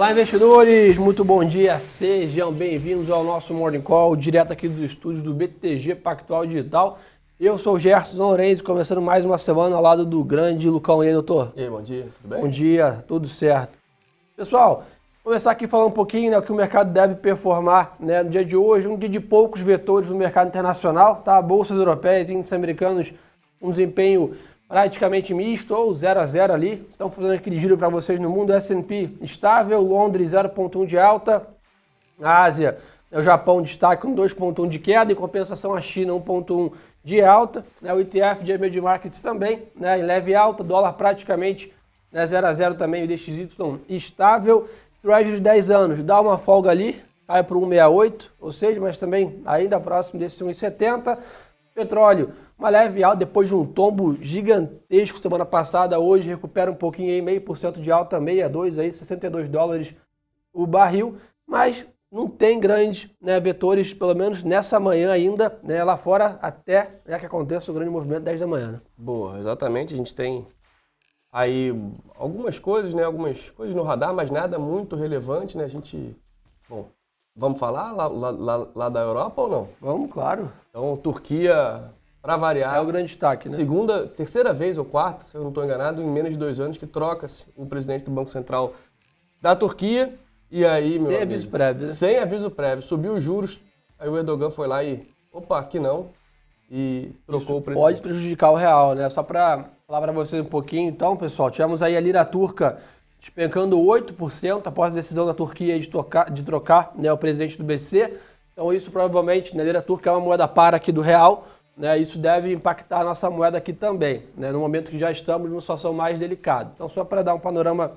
Olá, 0.00 0.12
investidores! 0.12 0.96
Muito 0.96 1.22
bom 1.22 1.44
dia, 1.44 1.78
sejam 1.78 2.50
bem-vindos 2.50 3.10
ao 3.10 3.22
nosso 3.22 3.52
Morning 3.52 3.82
Call, 3.82 4.16
direto 4.16 4.50
aqui 4.50 4.66
dos 4.66 4.80
estúdios 4.80 5.22
do 5.22 5.34
BTG 5.34 5.94
Pactual 5.96 6.46
Digital. 6.46 6.98
Eu 7.38 7.58
sou 7.58 7.74
o 7.74 7.78
Gerson 7.78 8.16
Lourenço, 8.16 8.64
começando 8.64 9.02
mais 9.02 9.26
uma 9.26 9.36
semana 9.36 9.76
ao 9.76 9.82
lado 9.82 10.06
do 10.06 10.24
grande 10.24 10.70
Lucão. 10.70 11.04
E 11.04 11.08
aí, 11.08 11.12
doutor? 11.12 11.52
E 11.54 11.64
aí, 11.64 11.68
bom 11.68 11.82
dia, 11.82 12.08
tudo 12.16 12.30
bem? 12.30 12.40
Bom 12.40 12.48
dia, 12.48 13.04
tudo 13.06 13.28
certo. 13.28 13.76
Pessoal, 14.34 14.86
começar 15.22 15.50
aqui 15.50 15.66
falando 15.66 15.88
um 15.88 15.92
pouquinho 15.92 16.30
né, 16.30 16.38
o 16.38 16.42
que 16.42 16.50
o 16.50 16.56
mercado 16.56 16.90
deve 16.90 17.16
performar 17.16 17.94
né, 18.00 18.22
no 18.22 18.30
dia 18.30 18.42
de 18.42 18.56
hoje, 18.56 18.88
um 18.88 18.96
dia 18.96 19.06
de 19.06 19.20
poucos 19.20 19.60
vetores 19.60 20.08
no 20.08 20.16
mercado 20.16 20.48
internacional, 20.48 21.16
tá? 21.16 21.42
Bolsas 21.42 21.76
europeias 21.76 22.30
índices 22.30 22.54
americanos, 22.54 23.12
um 23.60 23.68
desempenho 23.68 24.34
praticamente 24.70 25.34
misto 25.34 25.74
ou 25.74 25.92
0 25.92 26.20
a 26.20 26.26
0 26.26 26.52
ali. 26.52 26.86
Estão 26.92 27.10
fazendo 27.10 27.34
aquele 27.34 27.58
giro 27.58 27.76
para 27.76 27.88
vocês 27.88 28.20
no 28.20 28.30
mundo. 28.30 28.52
S&P 28.52 29.10
estável, 29.20 29.80
Londres 29.80 30.30
0,1 30.30 30.86
de 30.86 30.96
alta, 30.96 31.44
Ásia, 32.22 32.78
o 33.10 33.20
Japão 33.20 33.60
destaque 33.60 34.02
com 34.02 34.14
2,1 34.14 34.68
de 34.68 34.78
queda, 34.78 35.10
em 35.10 35.16
compensação 35.16 35.74
a 35.74 35.80
China 35.80 36.12
1,1 36.12 36.72
de 37.02 37.20
alta, 37.20 37.64
né, 37.82 37.92
o 37.92 37.98
ETF 37.98 38.44
de 38.44 38.52
Emerging 38.52 38.82
Markets 38.82 39.20
também, 39.20 39.64
né, 39.74 39.98
em 39.98 40.02
leve 40.02 40.34
alta, 40.34 40.62
dólar 40.62 40.92
praticamente 40.92 41.72
né, 42.12 42.24
0 42.24 42.46
a 42.46 42.52
0 42.52 42.74
também, 42.76 43.02
o 43.02 43.08
DXY 43.08 43.48
estável, 43.88 44.68
Treasury 45.02 45.36
de 45.36 45.40
10 45.40 45.70
anos, 45.70 46.02
dá 46.04 46.20
uma 46.20 46.38
folga 46.38 46.70
ali, 46.70 47.02
cai 47.26 47.42
para 47.42 47.56
1,68, 47.56 48.28
ou 48.38 48.52
seja, 48.52 48.80
mas 48.80 48.98
também 48.98 49.40
ainda 49.46 49.80
próximo 49.80 50.20
desse 50.20 50.44
1,70, 50.44 51.18
petróleo 51.74 52.32
uma 52.60 52.68
leve 52.68 53.02
alta 53.02 53.16
depois 53.16 53.48
de 53.48 53.54
um 53.54 53.64
tombo 53.64 54.14
gigantesco 54.22 55.18
semana 55.18 55.46
passada, 55.46 55.98
hoje 55.98 56.28
recupera 56.28 56.70
um 56.70 56.74
pouquinho 56.74 57.10
aí, 57.10 57.22
meio 57.22 57.40
por 57.40 57.56
cento 57.56 57.80
de 57.80 57.90
alta, 57.90 58.18
62 58.18 58.78
aí, 58.78 58.92
62 58.92 59.48
dólares 59.48 59.94
o 60.52 60.66
barril, 60.66 61.16
mas 61.46 61.86
não 62.12 62.28
tem 62.28 62.60
grandes 62.60 63.08
né, 63.18 63.40
vetores, 63.40 63.94
pelo 63.94 64.14
menos 64.14 64.42
nessa 64.42 64.78
manhã 64.78 65.10
ainda, 65.10 65.58
né, 65.62 65.82
lá 65.82 65.96
fora, 65.96 66.38
até 66.42 67.00
né, 67.06 67.18
que 67.18 67.24
aconteça 67.24 67.70
o 67.70 67.74
grande 67.74 67.90
movimento 67.90 68.24
10 68.24 68.40
da 68.40 68.46
manhã. 68.46 68.72
Né? 68.72 68.80
Boa, 68.94 69.38
exatamente. 69.38 69.94
A 69.94 69.96
gente 69.96 70.14
tem 70.14 70.46
aí 71.32 71.72
algumas 72.14 72.58
coisas, 72.58 72.92
né, 72.92 73.04
algumas 73.04 73.48
coisas 73.50 73.74
no 73.74 73.82
radar, 73.82 74.12
mas 74.12 74.30
nada 74.30 74.58
muito 74.58 74.96
relevante, 74.96 75.56
né? 75.56 75.64
A 75.64 75.68
gente, 75.68 76.14
bom, 76.68 76.88
vamos 77.34 77.58
falar 77.58 77.92
lá, 77.92 78.06
lá, 78.06 78.30
lá, 78.30 78.68
lá 78.74 78.88
da 78.90 79.00
Europa 79.00 79.40
ou 79.40 79.48
não? 79.48 79.68
Vamos, 79.80 80.12
claro. 80.12 80.50
Então, 80.68 80.96
Turquia 80.96 81.90
para 82.22 82.36
variar. 82.36 82.76
É 82.76 82.80
o 82.80 82.86
grande 82.86 83.06
destaque, 83.06 83.48
né? 83.48 83.56
Segunda, 83.56 84.06
terceira 84.06 84.52
vez 84.52 84.76
ou 84.78 84.84
quarta, 84.84 85.24
se 85.24 85.34
eu 85.34 85.40
não 85.40 85.48
estou 85.48 85.64
enganado, 85.64 86.02
em 86.02 86.06
menos 86.06 86.32
de 86.32 86.36
dois 86.36 86.60
anos 86.60 86.76
que 86.76 86.86
troca-se 86.86 87.44
o 87.56 87.66
presidente 87.66 88.04
do 88.04 88.10
Banco 88.10 88.30
Central 88.30 88.74
da 89.40 89.56
Turquia. 89.56 90.14
E 90.50 90.64
aí, 90.66 90.98
meu 90.98 91.06
Sem 91.06 91.16
amigo, 91.16 91.32
aviso 91.32 91.48
prévio, 91.48 91.86
né? 91.86 91.92
Sem 91.92 92.18
aviso 92.18 92.50
prévio. 92.50 92.82
Subiu 92.82 93.14
os 93.14 93.22
juros, 93.22 93.60
aí 93.98 94.08
o 94.08 94.16
Erdogan 94.16 94.50
foi 94.50 94.66
lá 94.66 94.82
e, 94.84 95.08
opa, 95.32 95.58
aqui 95.58 95.78
não. 95.78 96.10
E 96.70 97.12
trocou 97.26 97.38
Isso 97.40 97.56
o 97.56 97.62
presidente. 97.62 97.84
pode 97.84 98.00
prejudicar 98.00 98.50
o 98.50 98.54
real, 98.54 98.94
né? 98.94 99.08
Só 99.10 99.22
para 99.22 99.70
falar 99.86 100.00
para 100.00 100.12
vocês 100.12 100.40
um 100.40 100.48
pouquinho, 100.48 100.88
então, 100.88 101.16
pessoal, 101.16 101.50
tivemos 101.50 101.82
aí 101.82 101.96
a 101.96 102.00
lira 102.00 102.24
turca 102.24 102.78
despencando 103.18 103.76
8% 103.76 104.66
após 104.66 104.94
a 104.94 104.96
decisão 104.96 105.26
da 105.26 105.34
Turquia 105.34 105.78
de, 105.78 105.88
tocar, 105.88 106.30
de 106.30 106.42
trocar 106.42 106.92
né, 106.96 107.12
o 107.12 107.18
presidente 107.18 107.58
do 107.58 107.64
BC. 107.64 108.16
Então, 108.52 108.72
isso 108.72 108.90
provavelmente, 108.90 109.54
né, 109.54 109.62
a 109.62 109.66
lira 109.66 109.82
turca 109.82 110.08
é 110.08 110.12
uma 110.12 110.20
moeda 110.20 110.48
para 110.48 110.76
aqui 110.76 110.90
do 110.90 111.00
real. 111.02 111.46
Né, 111.80 111.96
isso 111.96 112.18
deve 112.18 112.52
impactar 112.52 113.00
a 113.00 113.04
nossa 113.04 113.30
moeda 113.30 113.56
aqui 113.56 113.72
também, 113.72 114.24
né, 114.36 114.52
no 114.52 114.60
momento 114.60 114.90
que 114.90 114.98
já 114.98 115.10
estamos 115.10 115.48
numa 115.48 115.62
situação 115.62 115.94
mais 115.94 116.18
delicada. 116.18 116.72
Então, 116.74 116.86
só 116.90 117.06
para 117.06 117.22
dar 117.22 117.32
um 117.32 117.40
panorama 117.40 117.96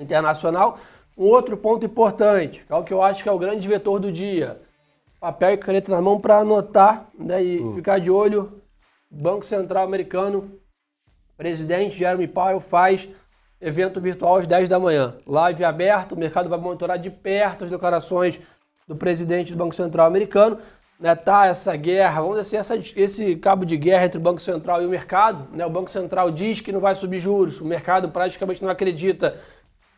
internacional, 0.00 0.80
um 1.16 1.26
outro 1.26 1.56
ponto 1.56 1.86
importante, 1.86 2.64
que 2.66 2.72
é 2.72 2.74
o 2.74 2.82
que 2.82 2.92
eu 2.92 3.00
acho 3.00 3.22
que 3.22 3.28
é 3.28 3.32
o 3.32 3.38
grande 3.38 3.68
vetor 3.68 4.00
do 4.00 4.10
dia. 4.10 4.60
Papel 5.20 5.52
e 5.52 5.56
caneta 5.58 5.92
na 5.92 6.02
mão 6.02 6.20
para 6.20 6.38
anotar 6.38 7.06
né, 7.16 7.40
e 7.40 7.60
uhum. 7.60 7.76
ficar 7.76 8.00
de 8.00 8.10
olho. 8.10 8.60
Banco 9.08 9.46
Central 9.46 9.84
Americano, 9.84 10.58
presidente 11.36 11.96
Jeremy 11.96 12.26
Powell 12.26 12.58
faz 12.58 13.08
evento 13.60 14.00
virtual 14.00 14.38
às 14.38 14.46
10 14.48 14.68
da 14.68 14.80
manhã. 14.80 15.14
Live 15.24 15.62
aberto, 15.62 16.16
o 16.16 16.18
mercado 16.18 16.48
vai 16.48 16.58
monitorar 16.58 16.98
de 16.98 17.10
perto 17.10 17.62
as 17.62 17.70
declarações 17.70 18.40
do 18.88 18.96
presidente 18.96 19.52
do 19.52 19.58
Banco 19.58 19.74
Central 19.74 20.06
Americano 20.06 20.58
né, 20.98 21.14
tá 21.14 21.46
essa 21.46 21.74
guerra, 21.76 22.20
vamos 22.20 22.40
dizer 22.40 22.58
assim, 22.58 22.74
essa, 22.74 22.92
esse 23.00 23.36
cabo 23.36 23.64
de 23.64 23.76
guerra 23.76 24.06
entre 24.06 24.18
o 24.18 24.20
Banco 24.20 24.40
Central 24.40 24.82
e 24.82 24.86
o 24.86 24.90
mercado. 24.90 25.48
Né? 25.56 25.64
O 25.64 25.70
Banco 25.70 25.90
Central 25.90 26.30
diz 26.30 26.60
que 26.60 26.72
não 26.72 26.80
vai 26.80 26.94
subir 26.94 27.20
juros, 27.20 27.60
o 27.60 27.64
mercado 27.64 28.08
praticamente 28.08 28.62
não 28.62 28.70
acredita 28.70 29.38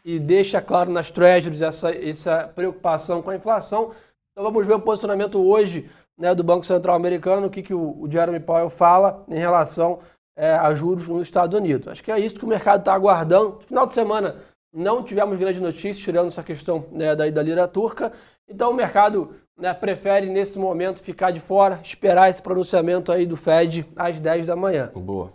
e 0.04 0.18
deixa 0.18 0.60
claro 0.60 0.90
nas 0.90 1.10
treasuries 1.10 1.62
essa, 1.62 1.94
essa 1.94 2.50
preocupação 2.54 3.22
com 3.22 3.30
a 3.30 3.36
inflação. 3.36 3.92
Então 4.32 4.44
vamos 4.44 4.66
ver 4.66 4.74
o 4.74 4.80
posicionamento 4.80 5.38
hoje 5.38 5.90
né, 6.18 6.34
do 6.34 6.44
Banco 6.44 6.66
Central 6.66 6.96
americano, 6.96 7.46
o 7.46 7.50
que, 7.50 7.62
que 7.62 7.74
o, 7.74 8.02
o 8.02 8.10
Jeremy 8.10 8.40
Powell 8.40 8.70
fala 8.70 9.24
em 9.28 9.38
relação 9.38 10.00
é, 10.36 10.52
a 10.52 10.72
juros 10.74 11.08
nos 11.08 11.22
Estados 11.22 11.58
Unidos. 11.58 11.88
Acho 11.88 12.02
que 12.02 12.12
é 12.12 12.18
isso 12.18 12.36
que 12.36 12.44
o 12.44 12.48
mercado 12.48 12.80
está 12.80 12.92
aguardando. 12.92 13.60
Final 13.66 13.86
de 13.86 13.94
semana 13.94 14.36
não 14.72 15.02
tivemos 15.02 15.38
grandes 15.38 15.60
notícias, 15.60 15.98
tirando 15.98 16.28
essa 16.28 16.42
questão 16.42 16.86
né, 16.92 17.16
da, 17.16 17.28
da 17.30 17.42
lira 17.42 17.66
turca. 17.66 18.12
Então 18.48 18.70
o 18.70 18.74
mercado 18.74 19.34
né, 19.60 19.74
prefere 19.74 20.26
nesse 20.26 20.58
momento 20.58 21.02
ficar 21.02 21.30
de 21.30 21.40
fora, 21.40 21.80
esperar 21.84 22.30
esse 22.30 22.40
pronunciamento 22.40 23.12
aí 23.12 23.26
do 23.26 23.36
Fed 23.36 23.86
às 23.94 24.18
10 24.18 24.46
da 24.46 24.56
manhã. 24.56 24.90
Boa. 24.94 25.32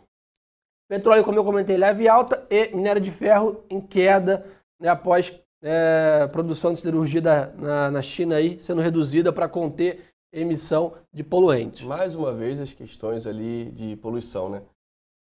Petróleo, 0.89 1.23
como 1.23 1.37
eu 1.37 1.43
comentei, 1.43 1.77
leve 1.77 2.07
alta 2.07 2.45
e 2.49 2.75
minério 2.75 3.01
de 3.01 3.11
ferro 3.11 3.63
em 3.69 3.79
queda 3.79 4.45
né, 4.79 4.89
após 4.89 5.33
é, 5.63 6.27
produção 6.27 6.73
de 6.73 6.79
cirurgia 6.79 7.21
da, 7.21 7.47
na, 7.47 7.91
na 7.91 8.01
China 8.01 8.35
aí 8.35 8.61
sendo 8.61 8.81
reduzida 8.81 9.31
para 9.31 9.47
conter 9.47 10.03
emissão 10.33 10.93
de 11.13 11.23
poluentes. 11.23 11.83
Mais 11.83 12.13
uma 12.13 12.33
vez 12.33 12.59
as 12.59 12.73
questões 12.73 13.25
ali 13.25 13.71
de 13.71 13.95
poluição, 13.95 14.49
né? 14.49 14.61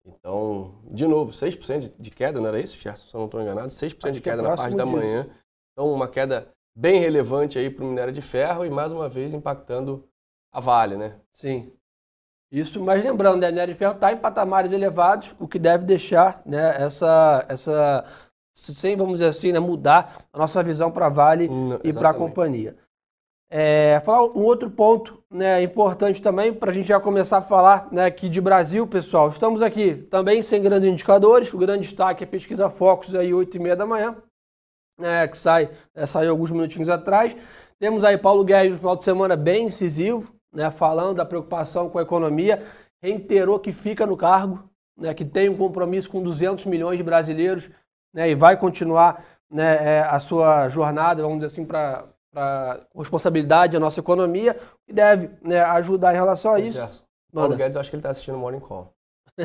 Então, 0.05 0.75
de 0.89 1.05
novo, 1.07 1.31
6% 1.31 1.91
de 1.97 2.11
queda, 2.11 2.39
não 2.39 2.47
era 2.47 2.59
isso, 2.59 2.77
Gerson? 2.77 3.07
Se 3.07 3.13
eu 3.13 3.19
não 3.19 3.25
estou 3.25 3.41
enganado, 3.41 3.69
6% 3.69 3.97
Acho 4.03 4.11
de 4.13 4.19
é 4.19 4.21
queda 4.21 4.41
é 4.41 4.43
na 4.43 4.55
parte 4.55 4.75
da 4.75 4.83
disso. 4.83 4.97
manhã. 4.97 5.29
Então, 5.71 5.91
uma 5.91 6.07
queda 6.07 6.47
bem 6.77 6.99
relevante 6.99 7.57
aí 7.57 7.71
para 7.71 7.83
o 7.83 7.87
minério 7.87 8.13
de 8.13 8.21
ferro 8.21 8.63
e 8.63 8.69
mais 8.69 8.93
uma 8.93 9.09
vez 9.09 9.33
impactando 9.33 10.07
a 10.53 10.59
Vale, 10.59 10.95
né? 10.95 11.15
Sim. 11.33 11.73
Isso, 12.51 12.79
mas 12.81 13.03
lembrando, 13.03 13.41
né, 13.41 13.47
o 13.47 13.51
minério 13.51 13.73
de 13.73 13.77
ferro 13.77 13.95
está 13.95 14.13
em 14.13 14.17
patamares 14.17 14.71
elevados, 14.71 15.35
o 15.39 15.47
que 15.47 15.57
deve 15.57 15.83
deixar 15.85 16.41
né, 16.45 16.75
essa, 16.81 17.43
essa, 17.49 18.05
sem, 18.53 18.95
vamos 18.95 19.13
dizer 19.13 19.25
assim, 19.25 19.51
né, 19.51 19.59
mudar 19.59 20.27
a 20.31 20.37
nossa 20.37 20.63
visão 20.63 20.91
para 20.91 21.07
a 21.07 21.09
Vale 21.09 21.49
Não, 21.49 21.79
e 21.83 21.91
para 21.91 22.11
a 22.11 22.13
companhia. 22.13 22.77
É, 23.49 23.99
falar 24.05 24.23
um 24.23 24.43
outro 24.43 24.69
ponto 24.69 25.23
né, 25.31 25.61
importante 25.63 26.21
também, 26.21 26.53
para 26.53 26.69
a 26.69 26.73
gente 26.73 26.87
já 26.87 26.99
começar 26.99 27.39
a 27.39 27.41
falar 27.41 27.91
né, 27.91 28.05
aqui 28.05 28.29
de 28.29 28.39
Brasil, 28.39 28.85
pessoal. 28.85 29.29
Estamos 29.29 29.61
aqui 29.61 29.95
também 30.11 30.43
sem 30.43 30.61
grandes 30.61 30.89
indicadores, 30.89 31.51
o 31.53 31.57
grande 31.57 31.87
destaque 31.87 32.23
é 32.23 32.27
a 32.27 32.29
pesquisa 32.29 32.69
Focus 32.69 33.15
aí, 33.15 33.33
8 33.33 33.57
e 33.57 33.59
meia 33.59 33.75
da 33.75 33.85
manhã 33.85 34.15
né, 34.97 35.27
que 35.27 35.37
sai, 35.37 35.69
é, 35.93 36.05
saiu 36.05 36.31
alguns 36.31 36.51
minutinhos 36.51 36.89
atrás. 36.89 37.35
Temos 37.79 38.03
aí 38.03 38.17
Paulo 38.17 38.43
Guedes 38.43 38.71
no 38.71 38.77
final 38.77 38.95
de 38.95 39.03
semana 39.03 39.35
bem 39.35 39.65
incisivo, 39.65 40.33
né, 40.53 40.71
falando 40.71 41.17
da 41.17 41.25
preocupação 41.25 41.89
com 41.89 41.99
a 41.99 42.01
economia, 42.01 42.63
reiterou 43.01 43.59
que 43.59 43.71
fica 43.71 44.05
no 44.05 44.17
cargo, 44.17 44.67
né, 44.97 45.13
que 45.13 45.23
tem 45.23 45.49
um 45.49 45.57
compromisso 45.57 46.09
com 46.09 46.21
200 46.21 46.65
milhões 46.65 46.97
de 46.97 47.03
brasileiros 47.03 47.69
né, 48.13 48.29
e 48.29 48.35
vai 48.35 48.57
continuar 48.57 49.23
né, 49.49 49.97
é, 49.97 49.99
a 50.01 50.19
sua 50.19 50.67
jornada, 50.69 51.21
vamos 51.21 51.37
dizer 51.37 51.47
assim, 51.47 51.65
para 51.65 52.87
responsabilidade 52.95 53.73
da 53.73 53.79
nossa 53.79 53.99
economia 53.99 54.57
e 54.87 54.93
deve 54.93 55.29
né, 55.41 55.61
ajudar 55.61 56.13
em 56.13 56.17
relação 56.17 56.53
a 56.53 56.59
isso. 56.59 56.79
Gerson, 56.79 57.03
Paulo 57.31 57.55
Guedes, 57.55 57.77
acho 57.77 57.89
que 57.89 57.95
ele 57.95 57.99
está 57.99 58.09
assistindo 58.09 58.37
Morning 58.37 58.59
Call. 58.59 58.91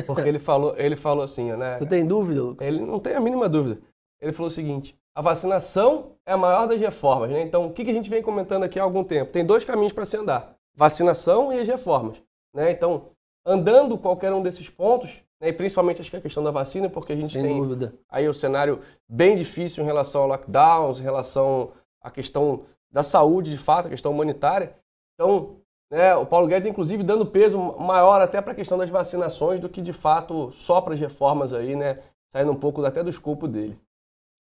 Porque 0.07 0.27
ele 0.27 0.39
falou, 0.39 0.73
ele 0.75 0.95
falou 0.95 1.23
assim, 1.23 1.51
né? 1.53 1.77
Tu 1.79 1.85
tem 1.85 2.05
dúvida, 2.05 2.41
Lucas? 2.41 2.67
Ele 2.67 2.79
não 2.79 2.99
tem 2.99 3.15
a 3.15 3.19
mínima 3.19 3.47
dúvida. 3.47 3.79
Ele 4.19 4.33
falou 4.33 4.47
o 4.47 4.51
seguinte: 4.51 4.97
a 5.15 5.21
vacinação 5.21 6.13
é 6.25 6.33
a 6.33 6.37
maior 6.37 6.67
das 6.67 6.79
reformas, 6.79 7.29
né? 7.29 7.41
Então, 7.41 7.67
o 7.67 7.73
que 7.73 7.83
a 7.83 7.93
gente 7.93 8.09
vem 8.09 8.21
comentando 8.21 8.63
aqui 8.63 8.79
há 8.79 8.83
algum 8.83 9.03
tempo? 9.03 9.31
Tem 9.31 9.45
dois 9.45 9.63
caminhos 9.63 9.93
para 9.93 10.05
se 10.05 10.17
andar: 10.17 10.55
vacinação 10.75 11.53
e 11.53 11.59
as 11.59 11.67
reformas, 11.67 12.21
né? 12.53 12.71
Então, 12.71 13.07
andando 13.45 13.97
qualquer 13.97 14.33
um 14.33 14.41
desses 14.41 14.69
pontos, 14.69 15.21
né, 15.39 15.49
e 15.49 15.53
principalmente 15.53 16.01
acho 16.01 16.09
que 16.09 16.17
a 16.17 16.21
questão 16.21 16.43
da 16.43 16.51
vacina, 16.51 16.89
porque 16.89 17.13
a 17.13 17.15
gente 17.15 17.33
Sem 17.33 17.43
tem 17.43 17.57
dúvida. 17.57 17.93
aí 18.09 18.27
o 18.27 18.33
cenário 18.33 18.79
bem 19.07 19.35
difícil 19.35 19.83
em 19.83 19.85
relação 19.85 20.21
ao 20.21 20.27
lockdowns, 20.27 20.99
em 20.99 21.03
relação 21.03 21.71
à 22.01 22.09
questão 22.09 22.63
da 22.89 23.03
saúde, 23.03 23.51
de 23.51 23.57
fato, 23.57 23.87
a 23.87 23.89
questão 23.89 24.11
humanitária. 24.11 24.75
Então, 25.15 25.57
né, 25.91 26.15
o 26.15 26.25
Paulo 26.25 26.47
Guedes, 26.47 26.65
inclusive, 26.65 27.03
dando 27.03 27.25
peso 27.25 27.59
maior 27.59 28.21
até 28.21 28.41
para 28.41 28.53
a 28.53 28.55
questão 28.55 28.77
das 28.77 28.89
vacinações 28.89 29.59
do 29.59 29.69
que, 29.69 29.81
de 29.81 29.93
fato, 29.93 30.51
só 30.51 30.79
para 30.79 30.93
as 30.93 30.99
reformas 30.99 31.53
aí, 31.53 31.75
né? 31.75 31.99
Saindo 32.31 32.51
um 32.51 32.55
pouco 32.55 32.83
até 32.83 33.03
do 33.03 33.09
escopo 33.09 33.47
dele. 33.47 33.77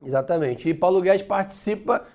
Exatamente. 0.02 0.68
E 0.68 0.74
Paulo 0.74 1.02
Guedes 1.02 1.22
participa 1.22 2.06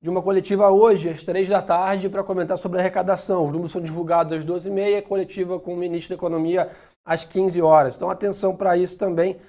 de 0.00 0.08
uma 0.08 0.22
coletiva 0.22 0.70
hoje, 0.70 1.08
às 1.08 1.22
três 1.22 1.48
da 1.48 1.60
tarde, 1.60 2.08
para 2.08 2.22
comentar 2.22 2.56
sobre 2.56 2.78
a 2.78 2.80
arrecadação. 2.80 3.46
Os 3.46 3.52
números 3.52 3.72
são 3.72 3.82
divulgados 3.82 4.32
às 4.32 4.44
12h30, 4.44 5.02
coletiva 5.02 5.58
com 5.58 5.74
o 5.74 5.76
ministro 5.76 6.10
da 6.10 6.14
Economia 6.14 6.70
às 7.04 7.24
15 7.24 7.60
horas. 7.60 7.96
Então, 7.96 8.08
atenção 8.08 8.56
para 8.56 8.76
isso 8.76 8.96
também. 8.96 9.40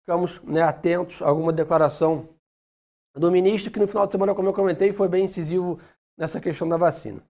Ficamos 0.00 0.40
né, 0.42 0.62
atentos 0.62 1.20
a 1.20 1.28
alguma 1.28 1.52
declaração 1.52 2.28
do 3.14 3.30
ministro, 3.30 3.72
que 3.72 3.80
no 3.80 3.88
final 3.88 4.06
de 4.06 4.12
semana, 4.12 4.34
como 4.34 4.48
eu 4.48 4.52
comentei, 4.52 4.92
foi 4.92 5.08
bem 5.08 5.24
incisivo 5.24 5.80
nessa 6.16 6.40
questão 6.40 6.68
da 6.68 6.76
vacina. 6.76 7.20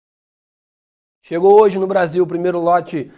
Chegou 1.22 1.60
hoje 1.60 1.78
no 1.78 1.86
Brasil 1.86 2.22
o 2.22 2.26
primeiro 2.26 2.60
lote 2.60 3.10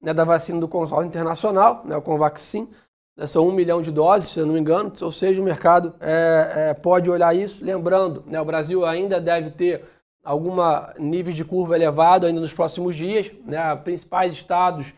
né, 0.00 0.12
da 0.12 0.24
vacina 0.24 0.60
do 0.60 0.68
consórcio 0.68 1.08
internacional, 1.08 1.84
né, 1.84 1.96
o 1.96 2.02
Convaxin, 2.02 2.68
né, 3.16 3.26
são 3.26 3.48
um 3.48 3.52
milhão 3.52 3.80
de 3.80 3.90
doses, 3.90 4.30
se 4.30 4.38
eu 4.38 4.46
não 4.46 4.54
me 4.54 4.60
engano, 4.60 4.92
ou 5.00 5.10
seja, 5.10 5.40
o 5.40 5.44
mercado 5.44 5.94
é, 6.00 6.70
é, 6.70 6.74
pode 6.74 7.10
olhar 7.10 7.34
isso. 7.34 7.64
Lembrando, 7.64 8.22
né, 8.26 8.40
o 8.40 8.44
Brasil 8.44 8.84
ainda 8.84 9.20
deve 9.20 9.50
ter 9.50 9.84
algum 10.22 10.56
nível 10.98 11.32
de 11.32 11.44
curva 11.44 11.76
elevado 11.76 12.26
ainda 12.26 12.40
nos 12.40 12.52
próximos 12.52 12.94
dias. 12.94 13.30
Né, 13.44 13.74
principais 13.76 14.32
estados 14.32 14.92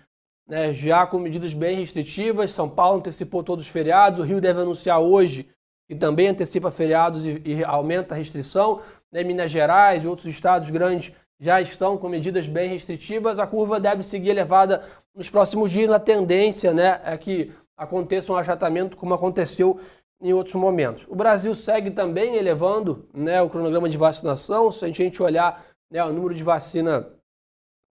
né, 0.48 0.72
já 0.72 1.06
com 1.06 1.18
medidas 1.18 1.54
bem 1.54 1.78
restritivas, 1.78 2.52
São 2.52 2.68
Paulo 2.68 2.98
antecipou 2.98 3.42
todos 3.42 3.66
os 3.66 3.70
feriados, 3.70 4.20
o 4.20 4.24
Rio 4.24 4.40
deve 4.40 4.60
anunciar 4.60 4.98
hoje 4.98 5.46
e 5.88 5.94
também 5.94 6.28
antecipa 6.28 6.70
feriados 6.70 7.26
e, 7.26 7.40
e 7.44 7.64
aumenta 7.64 8.14
a 8.14 8.18
restrição. 8.18 8.80
Né, 9.12 9.22
Minas 9.22 9.50
Gerais 9.50 10.04
e 10.04 10.08
outros 10.08 10.26
estados 10.26 10.70
grandes 10.70 11.12
já 11.40 11.60
estão 11.60 11.96
com 11.96 12.08
medidas 12.08 12.46
bem 12.46 12.68
restritivas. 12.70 13.38
A 13.38 13.46
curva 13.46 13.78
deve 13.78 14.02
seguir 14.02 14.30
elevada 14.30 14.82
nos 15.14 15.30
próximos 15.30 15.70
dias. 15.70 15.90
A 15.90 16.00
tendência 16.00 16.74
né, 16.74 17.00
é 17.04 17.16
que 17.16 17.52
aconteça 17.78 18.32
um 18.32 18.36
achatamento 18.36 18.96
como 18.96 19.14
aconteceu 19.14 19.80
em 20.20 20.32
outros 20.32 20.56
momentos. 20.56 21.06
O 21.08 21.14
Brasil 21.14 21.54
segue 21.54 21.92
também 21.92 22.34
elevando 22.34 23.08
né, 23.14 23.40
o 23.40 23.48
cronograma 23.48 23.88
de 23.88 23.96
vacinação. 23.96 24.72
Se 24.72 24.84
a 24.84 24.90
gente 24.90 25.22
olhar 25.22 25.64
né, 25.90 26.04
o 26.04 26.12
número 26.12 26.34
de 26.34 26.42
vacina 26.42 27.08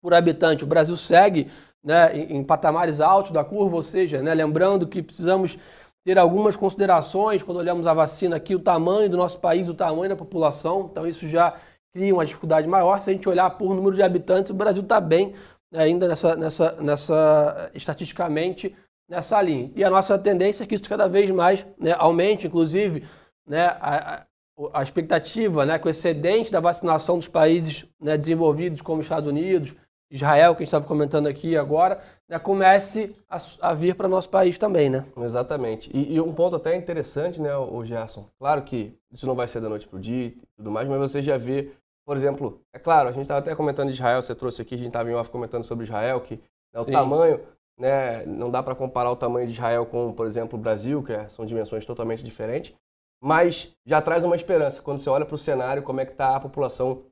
por 0.03 0.13
habitante, 0.13 0.65
o 0.65 0.67
Brasil 0.67 0.97
segue 0.97 1.49
né, 1.85 2.17
em, 2.17 2.45
patamares 2.45 3.01
altos 3.01 3.31
da 3.31 3.45
curva, 3.45 3.77
ou 3.77 3.83
seja, 3.83 4.21
né, 4.21 4.35
lembrando 4.35 4.89
que 4.89 5.01
precisamos 5.01 5.57
ter 6.05 6.19
algumas 6.19 6.57
considerações 6.57 7.43
quando 7.45 7.59
olhamos 7.59 7.87
a 7.87 7.95
vacina 7.95 8.37
aqui, 8.37 8.57
o 8.57 8.61
tamanho 8.61 9.09
do 9.09 9.17
nosso 9.17 9.39
país, 9.39 9.69
o 9.69 9.75
tamanho 9.75 10.09
da 10.09 10.17
população. 10.17 10.89
Então 10.91 11.07
isso 11.07 11.29
já 11.29 11.57
cria 11.95 12.13
uma 12.13 12.27
dificuldade 12.27 12.67
maior. 12.67 12.99
Se 12.99 13.11
a 13.11 13.13
gente 13.13 13.29
olhar 13.29 13.49
por 13.51 13.73
número 13.73 13.95
de 13.95 14.03
habitantes, 14.03 14.51
o 14.51 14.55
Brasil 14.55 14.83
está 14.83 15.01
bem 15.01 15.33
né, 15.73 15.85
ainda 15.85 16.09
nessa, 16.09 16.35
nessa, 16.35 16.73
nessa 16.83 17.71
estatisticamente 17.73 18.75
nessa 19.09 19.41
linha. 19.41 19.71
E 19.75 19.85
a 19.85 19.91
nossa 19.91 20.19
tendência 20.19 20.65
é 20.65 20.67
que 20.67 20.75
isso 20.75 20.89
cada 20.89 21.09
vez 21.09 21.31
mais 21.31 21.65
né, 21.79 21.95
aumente, 21.99 22.47
inclusive, 22.47 23.07
né, 23.47 23.67
a, 23.81 24.27
a, 24.73 24.83
expectativa 24.83 25.65
né, 25.65 25.79
com 25.79 25.89
o 25.89 25.91
excedente 25.91 26.51
da 26.51 26.61
vacinação 26.61 27.19
dos 27.19 27.29
países 27.29 27.87
né, 28.01 28.17
desenvolvidos, 28.17 28.83
como 28.83 29.03
Estados 29.03 29.29
Unidos, 29.29 29.75
Israel, 30.11 30.55
que 30.55 30.63
a 30.63 30.65
gente 30.65 30.69
estava 30.69 30.87
comentando 30.87 31.27
aqui 31.27 31.57
agora, 31.57 32.01
né, 32.29 32.39
comece 32.39 33.15
a, 33.29 33.39
a 33.61 33.75
vir 33.75 33.95
para 33.95 34.07
o 34.07 34.11
nosso 34.11 34.31
país 34.31 34.57
também, 34.57 34.89
né? 34.89 35.05
Exatamente. 35.17 35.91
E, 35.93 36.15
e, 36.15 36.21
um 36.21 36.33
ponto 36.33 36.57
até 36.57 36.77
interessante, 36.77 37.41
né, 37.41 37.57
o 37.57 37.85
Gerson? 37.85 38.29
Claro 38.39 38.63
que 38.63 38.97
isso 39.13 39.27
não 39.27 39.35
vai 39.35 39.49
ser 39.49 39.61
da 39.61 39.69
noite 39.69 39.87
para 39.87 39.97
o 39.97 40.01
dia 40.01 40.27
e 40.27 40.39
tudo 40.57 40.71
mais, 40.71 40.89
mas 40.89 40.99
você 40.99 41.21
já 41.21 41.37
vê, 41.37 41.73
por 42.05 42.17
exemplo, 42.17 42.61
é 42.73 42.79
claro, 42.79 43.09
a 43.09 43.13
gente 43.13 43.23
estava 43.23 43.41
até 43.41 43.55
comentando 43.55 43.89
de 43.89 43.95
Israel, 43.95 44.23
você 44.23 44.35
trouxe 44.35 44.63
aqui, 44.63 44.75
a 44.75 44.79
gente 44.79 44.89
estava 44.89 45.11
em 45.11 45.15
off 45.15 45.29
comentando 45.29 45.65
sobre 45.65 45.85
Israel, 45.85 46.21
que 46.21 46.41
é 46.73 46.81
o 46.81 46.85
Sim. 46.85 46.93
tamanho 46.93 47.41
né? 47.79 48.25
Não 48.25 48.51
dá 48.51 48.63
para 48.63 48.75
comparar 48.75 49.11
o 49.11 49.17
tamanho 49.17 49.47
de 49.47 49.53
Israel 49.53 49.87
com, 49.87 50.13
por 50.13 50.27
exemplo, 50.27 50.59
o 50.59 50.63
Brasil, 50.63 51.03
que 51.03 51.13
é, 51.13 51.29
são 51.29 51.45
dimensões 51.45 51.85
totalmente 51.85 52.23
diferentes, 52.23 52.75
mas 53.23 53.75
já 53.85 54.01
traz 54.01 54.25
uma 54.25 54.37
esperança. 54.37 54.83
Quando 54.83 54.99
você 54.99 55.11
olha 55.11 55.25
para 55.25 55.35
o 55.35 55.39
cenário, 55.39 55.83
como 55.83 56.01
é 56.01 56.07
que 56.07 56.13
está 56.13 56.37
a 56.37 56.41
população 56.41 57.05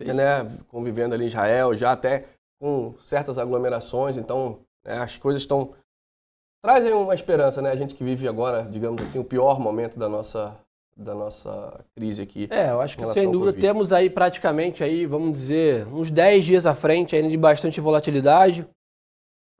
né, 0.00 0.58
convivendo 0.68 1.14
ali 1.14 1.24
em 1.24 1.28
Israel, 1.28 1.74
já 1.76 1.92
até 1.92 2.26
com 2.60 2.94
certas 2.98 3.38
aglomerações, 3.38 4.16
então 4.16 4.60
né, 4.84 4.98
as 4.98 5.16
coisas 5.16 5.42
estão 5.42 5.74
trazem 6.62 6.92
uma 6.92 7.14
esperança, 7.14 7.62
né? 7.62 7.70
A 7.70 7.76
gente 7.76 7.94
que 7.94 8.04
vive 8.04 8.28
agora, 8.28 8.68
digamos 8.70 9.02
assim, 9.02 9.18
o 9.18 9.24
pior 9.24 9.58
momento 9.58 9.98
da 9.98 10.08
nossa 10.08 10.56
da 10.96 11.14
nossa 11.14 11.82
crise 11.96 12.20
aqui. 12.20 12.46
É, 12.50 12.70
eu 12.70 12.80
acho 12.80 12.98
que 12.98 13.06
sem 13.06 13.30
dúvida 13.30 13.54
temos 13.54 13.90
aí 13.90 14.10
praticamente 14.10 14.84
aí, 14.84 15.06
vamos 15.06 15.32
dizer, 15.32 15.86
uns 15.86 16.10
10 16.10 16.44
dias 16.44 16.66
à 16.66 16.74
frente 16.74 17.16
ainda 17.16 17.30
de 17.30 17.38
bastante 17.38 17.80
volatilidade 17.80 18.68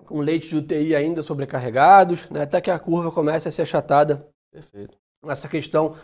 com 0.06 0.20
leitos 0.20 0.48
de 0.48 0.56
UTI 0.56 0.94
ainda 0.94 1.22
sobrecarregados, 1.22 2.28
né, 2.30 2.42
até 2.42 2.60
que 2.60 2.70
a 2.70 2.78
curva 2.78 3.10
comece 3.10 3.48
a 3.48 3.52
ser 3.52 3.62
achatada. 3.62 4.26
Perfeito. 4.52 4.96
Nessa 5.24 5.48
questão 5.48 5.96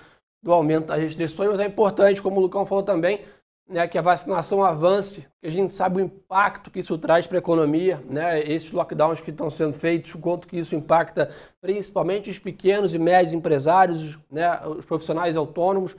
do 0.43 0.53
aumento 0.53 0.87
das 0.87 1.01
restrições, 1.01 1.51
mas 1.51 1.61
é 1.61 1.67
importante, 1.67 2.23
como 2.23 2.39
o 2.39 2.43
Lucão 2.43 2.67
falou 2.67 2.85
também, 2.85 3.25
né, 3.69 3.89
que 3.89 3.99
a 3.99 4.03
vacinação 4.03 4.63
avance, 4.63 5.27
que 5.41 5.47
a 5.47 5.51
gente 5.51 5.73
sabe 5.73 6.01
o 6.01 6.05
impacto 6.05 6.71
que 6.71 6.79
isso 6.79 6.97
traz 6.97 7.27
para 7.27 7.39
a 7.39 7.41
economia, 7.41 8.01
né, 8.09 8.41
esses 8.41 8.71
lockdowns 8.71 9.21
que 9.21 9.31
estão 9.31 9.51
sendo 9.51 9.73
feitos, 9.73 10.15
o 10.15 10.19
quanto 10.19 10.47
que 10.47 10.57
isso 10.57 10.77
impacta 10.77 11.33
principalmente 11.61 12.31
os 12.31 12.39
pequenos 12.39 12.95
e 12.95 12.99
médios 12.99 13.33
empresários, 13.33 14.17
né, 14.31 14.65
os 14.67 14.85
profissionais 14.85 15.37
autônomos, 15.37 15.97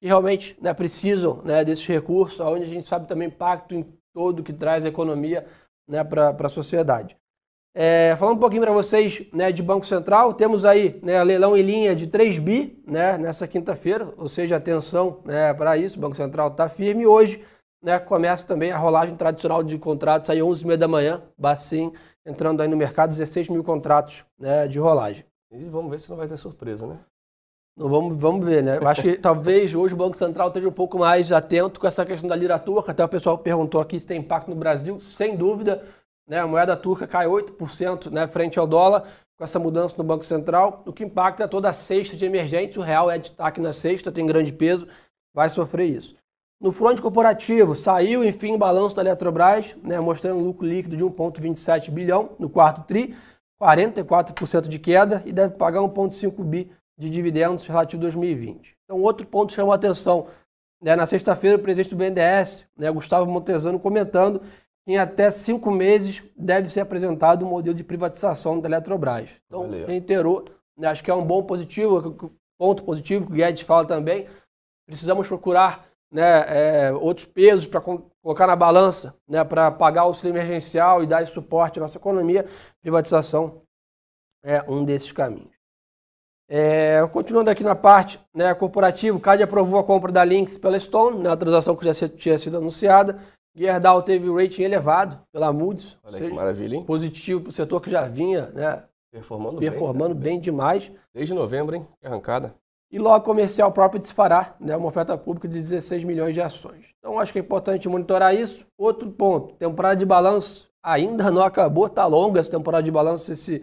que 0.00 0.06
realmente 0.06 0.56
né, 0.60 0.72
precisam 0.74 1.42
né, 1.42 1.64
desses 1.64 1.86
recursos, 1.86 2.38
onde 2.40 2.64
a 2.64 2.68
gente 2.68 2.86
sabe 2.86 3.08
também 3.08 3.28
o 3.28 3.32
impacto 3.32 3.74
em 3.74 3.86
todo 4.12 4.42
que 4.42 4.52
traz 4.52 4.84
a 4.84 4.88
economia 4.88 5.46
né, 5.88 6.04
para 6.04 6.36
a 6.38 6.48
sociedade. 6.48 7.16
É, 7.80 8.16
falando 8.16 8.34
um 8.34 8.40
pouquinho 8.40 8.62
para 8.62 8.72
vocês 8.72 9.22
né, 9.32 9.52
de 9.52 9.62
Banco 9.62 9.86
Central, 9.86 10.34
temos 10.34 10.64
aí 10.64 10.98
né, 11.00 11.22
leilão 11.22 11.56
em 11.56 11.62
linha 11.62 11.94
de 11.94 12.08
3 12.08 12.36
bi 12.38 12.82
né, 12.84 13.16
nessa 13.16 13.46
quinta-feira, 13.46 14.12
ou 14.16 14.26
seja, 14.26 14.56
atenção 14.56 15.20
né, 15.24 15.54
para 15.54 15.76
isso, 15.76 15.96
o 15.96 16.00
Banco 16.00 16.16
Central 16.16 16.48
está 16.48 16.68
firme. 16.68 17.04
E 17.04 17.06
hoje 17.06 17.40
né, 17.80 17.96
começa 18.00 18.44
também 18.44 18.72
a 18.72 18.76
rolagem 18.76 19.14
tradicional 19.14 19.62
de 19.62 19.78
contratos, 19.78 20.28
aí 20.28 20.40
11h30 20.40 20.76
da 20.76 20.88
manhã, 20.88 21.22
Bacim 21.38 21.92
entrando 22.26 22.60
aí 22.62 22.66
no 22.66 22.76
mercado, 22.76 23.10
16 23.10 23.48
mil 23.48 23.62
contratos 23.62 24.24
né, 24.36 24.66
de 24.66 24.80
rolagem. 24.80 25.24
E 25.52 25.62
vamos 25.66 25.92
ver 25.92 26.00
se 26.00 26.10
não 26.10 26.16
vai 26.16 26.26
ter 26.26 26.36
surpresa, 26.36 26.84
né? 26.84 26.98
Não, 27.76 27.88
vamos, 27.88 28.18
vamos 28.18 28.44
ver, 28.44 28.60
né? 28.60 28.78
Eu 28.78 28.88
acho 28.88 29.02
que 29.02 29.16
talvez 29.16 29.72
hoje 29.72 29.94
o 29.94 29.96
Banco 29.96 30.18
Central 30.18 30.48
esteja 30.48 30.68
um 30.68 30.72
pouco 30.72 30.98
mais 30.98 31.30
atento 31.30 31.78
com 31.78 31.86
essa 31.86 32.04
questão 32.04 32.28
da 32.28 32.34
lira 32.34 32.58
turca. 32.58 32.90
Até 32.90 33.04
o 33.04 33.08
pessoal 33.08 33.38
perguntou 33.38 33.80
aqui 33.80 34.00
se 34.00 34.04
tem 34.04 34.18
impacto 34.18 34.50
no 34.50 34.56
Brasil. 34.56 35.00
Sem 35.00 35.36
dúvida, 35.36 35.84
né? 36.28 36.38
A 36.40 36.46
moeda 36.46 36.76
turca 36.76 37.06
cai 37.06 37.26
8% 37.26 38.10
né, 38.10 38.28
frente 38.28 38.58
ao 38.58 38.66
dólar 38.66 39.04
com 39.36 39.44
essa 39.44 39.58
mudança 39.58 39.94
no 39.96 40.04
Banco 40.04 40.24
Central, 40.24 40.82
o 40.84 40.92
que 40.92 41.04
impacta 41.04 41.48
toda 41.48 41.68
a 41.68 41.72
cesta 41.72 42.16
de 42.16 42.24
emergentes. 42.24 42.76
O 42.76 42.82
real 42.82 43.10
é 43.10 43.18
destaque 43.18 43.60
na 43.60 43.72
cesta, 43.72 44.12
tem 44.12 44.26
grande 44.26 44.52
peso, 44.52 44.86
vai 45.32 45.48
sofrer 45.48 45.86
isso. 45.86 46.16
No 46.60 46.72
fronte 46.72 47.00
corporativo, 47.00 47.76
saiu 47.76 48.24
enfim 48.24 48.54
o 48.54 48.58
balanço 48.58 48.96
da 48.96 49.02
Eletrobras, 49.02 49.76
né, 49.80 50.00
mostrando 50.00 50.40
um 50.40 50.44
lucro 50.44 50.66
líquido 50.66 50.96
de 50.96 51.04
1,27 51.04 51.90
bilhão 51.90 52.30
no 52.36 52.50
quarto 52.50 52.82
TRI, 52.82 53.16
44% 53.62 54.68
de 54.68 54.78
queda 54.78 55.22
e 55.24 55.32
deve 55.32 55.54
pagar 55.54 55.80
1,5 55.80 56.42
bi 56.42 56.70
de 56.98 57.08
dividendos 57.08 57.64
relativo 57.64 58.00
a 58.00 58.06
2020. 58.06 58.76
Então, 58.84 59.00
outro 59.00 59.24
ponto 59.24 59.52
chamou 59.52 59.72
a 59.72 59.76
atenção. 59.76 60.26
Né, 60.82 60.96
na 60.96 61.06
sexta-feira, 61.06 61.56
o 61.56 61.60
presidente 61.60 61.90
do 61.90 61.96
BNDES, 61.96 62.64
né, 62.76 62.90
Gustavo 62.90 63.30
Montezano, 63.30 63.78
comentando 63.78 64.42
em 64.88 64.96
até 64.96 65.30
cinco 65.30 65.70
meses 65.70 66.22
deve 66.34 66.70
ser 66.70 66.80
apresentado 66.80 67.44
um 67.44 67.50
modelo 67.50 67.76
de 67.76 67.84
privatização 67.84 68.58
da 68.58 68.66
Eletrobras. 68.70 69.28
Então, 69.46 69.64
Valeu. 69.64 69.86
reiterou, 69.86 70.46
né, 70.78 70.88
acho 70.88 71.04
que 71.04 71.10
é 71.10 71.14
um 71.14 71.24
bom 71.24 71.42
positivo, 71.42 72.32
ponto 72.58 72.82
positivo 72.82 73.26
que 73.26 73.32
o 73.32 73.34
Guedes 73.34 73.60
fala 73.60 73.86
também. 73.86 74.26
Precisamos 74.86 75.28
procurar 75.28 75.86
né, 76.10 76.44
é, 76.48 76.92
outros 76.92 77.26
pesos 77.26 77.66
para 77.66 77.82
colocar 77.82 78.46
na 78.46 78.56
balança, 78.56 79.14
né, 79.28 79.44
para 79.44 79.70
pagar 79.70 80.04
o 80.04 80.08
auxílio 80.08 80.32
emergencial 80.32 81.04
e 81.04 81.06
dar 81.06 81.26
suporte 81.26 81.78
à 81.78 81.82
nossa 81.82 81.98
economia. 81.98 82.46
Privatização 82.80 83.60
é 84.42 84.62
um 84.66 84.86
desses 84.86 85.12
caminhos. 85.12 85.52
É, 86.50 87.06
continuando 87.12 87.50
aqui 87.50 87.62
na 87.62 87.74
parte 87.74 88.18
né, 88.34 88.54
corporativa, 88.54 89.14
o 89.14 89.20
CAD 89.20 89.42
aprovou 89.42 89.78
a 89.78 89.84
compra 89.84 90.10
da 90.10 90.24
Lynx 90.24 90.56
pela 90.56 90.80
Stone, 90.80 91.18
né, 91.18 91.28
a 91.28 91.36
transação 91.36 91.76
que 91.76 91.84
já 91.84 92.08
tinha 92.08 92.38
sido 92.38 92.56
anunciada. 92.56 93.20
Gerdau 93.54 94.02
teve 94.02 94.28
o 94.28 94.36
rating 94.36 94.62
elevado 94.62 95.20
pela 95.32 95.52
Moody's. 95.52 95.98
Olha 96.04 96.18
que 96.18 96.30
maravilha, 96.32 96.76
hein? 96.76 96.84
Positivo 96.84 97.40
para 97.40 97.50
o 97.50 97.52
setor 97.52 97.80
que 97.80 97.90
já 97.90 98.06
vinha, 98.06 98.50
né? 98.50 98.84
Performando, 99.10 99.58
performando 99.58 100.14
bem, 100.14 100.34
bem, 100.34 100.40
demais. 100.40 100.90
Desde 101.12 101.34
novembro, 101.34 101.74
hein? 101.74 101.86
Que 102.00 102.06
arrancada. 102.06 102.54
E 102.90 102.98
logo 102.98 103.24
comercial 103.24 103.70
próprio 103.72 104.00
disparar, 104.00 104.56
né? 104.60 104.76
Uma 104.76 104.88
oferta 104.88 105.16
pública 105.16 105.48
de 105.48 105.54
16 105.54 106.04
milhões 106.04 106.34
de 106.34 106.40
ações. 106.40 106.86
Então 106.98 107.18
acho 107.18 107.32
que 107.32 107.38
é 107.38 107.42
importante 107.42 107.88
monitorar 107.88 108.34
isso. 108.34 108.66
Outro 108.78 109.10
ponto, 109.10 109.54
temporada 109.54 109.96
de 109.96 110.06
balanço 110.06 110.70
ainda 110.82 111.30
não 111.30 111.42
acabou, 111.42 111.88
tá 111.88 112.06
longa 112.06 112.40
essa 112.40 112.50
temporada 112.50 112.82
de 112.82 112.90
balanço 112.90 113.32
esse, 113.32 113.62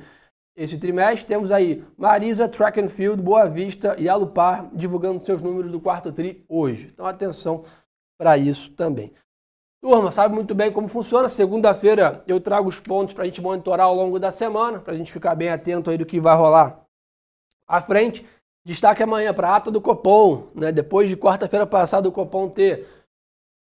esse 0.56 0.78
trimestre. 0.78 1.26
Temos 1.26 1.52
aí 1.52 1.84
Marisa, 1.98 2.48
Track 2.48 2.80
and 2.80 2.90
Field, 2.90 3.22
Boa 3.22 3.48
Vista 3.48 3.96
e 4.00 4.08
Alupar 4.08 4.70
divulgando 4.74 5.26
seus 5.26 5.42
números 5.42 5.72
do 5.72 5.80
quarto 5.80 6.12
tri 6.12 6.44
hoje. 6.48 6.92
Então 6.94 7.06
atenção 7.06 7.64
para 8.18 8.38
isso 8.38 8.72
também. 8.72 9.12
Turma, 9.86 10.12
sabe 10.12 10.34
muito 10.34 10.56
bem 10.56 10.72
como 10.72 10.88
funciona. 10.88 11.30
Segunda-feira 11.30 12.24
eu 12.28 12.42
trago 12.42 12.68
os 12.68 12.80
pontos 12.80 13.14
para 13.14 13.22
a 13.22 13.28
gente 13.28 13.40
monitorar 13.40 13.86
ao 13.86 13.94
longo 13.94 14.18
da 14.18 14.32
semana, 14.32 14.80
para 14.80 14.96
a 14.96 14.98
gente 14.98 15.14
ficar 15.14 15.36
bem 15.36 15.50
atento 15.50 15.92
aí 15.92 15.98
do 16.00 16.08
que 16.08 16.20
vai 16.20 16.36
rolar 16.36 16.84
à 17.68 17.80
frente. 17.80 18.26
Destaque 18.66 19.04
amanhã 19.04 19.32
para 19.32 19.48
a 19.48 19.58
ata 19.58 19.70
do 19.70 19.80
Copom, 19.80 20.48
né? 20.56 20.72
Depois 20.72 21.08
de 21.08 21.16
quarta-feira 21.16 21.68
passada 21.68 22.10
o 22.10 22.12
Copom 22.12 22.50
ter 22.50 22.88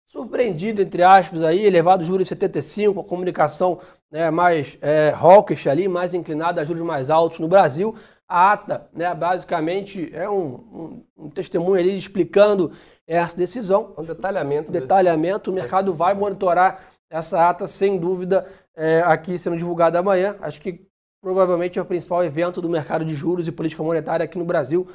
surpreendido, 0.06 0.82
entre 0.82 1.04
aspas, 1.04 1.44
aí, 1.44 1.64
elevado 1.64 2.02
juros 2.02 2.26
em 2.26 2.30
75, 2.30 2.98
a 2.98 3.04
comunicação 3.04 3.78
né, 4.10 4.28
mais 4.28 4.76
é, 4.82 5.14
hawkish 5.16 5.68
ali, 5.68 5.86
mais 5.86 6.14
inclinada 6.14 6.60
a 6.60 6.64
juros 6.64 6.82
mais 6.82 7.10
altos 7.10 7.38
no 7.38 7.46
Brasil. 7.46 7.94
A 8.28 8.52
ata, 8.52 8.88
né, 8.92 9.14
basicamente, 9.14 10.10
é 10.14 10.28
um, 10.28 10.44
um, 10.44 11.04
um 11.16 11.30
testemunho 11.30 11.80
ali 11.80 11.96
explicando 11.96 12.72
essa 13.06 13.36
decisão. 13.36 13.94
Um 13.96 14.04
detalhamento. 14.04 14.70
Detalhamento. 14.70 15.50
O 15.50 15.54
mercado 15.54 15.94
vai 15.94 16.12
monitorar 16.12 16.82
essa 17.10 17.48
ata, 17.48 17.66
sem 17.66 17.98
dúvida, 17.98 18.46
é, 18.76 19.00
aqui 19.00 19.38
sendo 19.38 19.56
divulgada 19.56 19.98
amanhã. 19.98 20.36
Acho 20.40 20.60
que 20.60 20.86
provavelmente 21.22 21.78
é 21.78 21.82
o 21.82 21.86
principal 21.86 22.22
evento 22.22 22.60
do 22.60 22.68
mercado 22.68 23.04
de 23.04 23.14
juros 23.14 23.48
e 23.48 23.52
política 23.52 23.82
monetária 23.82 24.24
aqui 24.24 24.38
no 24.38 24.44
Brasil 24.44 24.88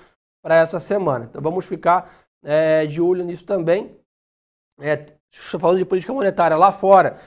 para 0.43 0.55
essa 0.55 0.79
semana. 0.79 1.25
Então 1.29 1.41
vamos 1.41 1.65
ficar 1.65 2.23
é, 2.43 2.85
de 2.85 3.01
olho 3.01 3.23
nisso 3.23 3.45
também. 3.45 3.97
É, 4.79 5.07
falando 5.31 5.79
de 5.79 5.85
política 5.85 6.13
monetária 6.13 6.55
lá 6.55 6.71
fora, 6.71 7.17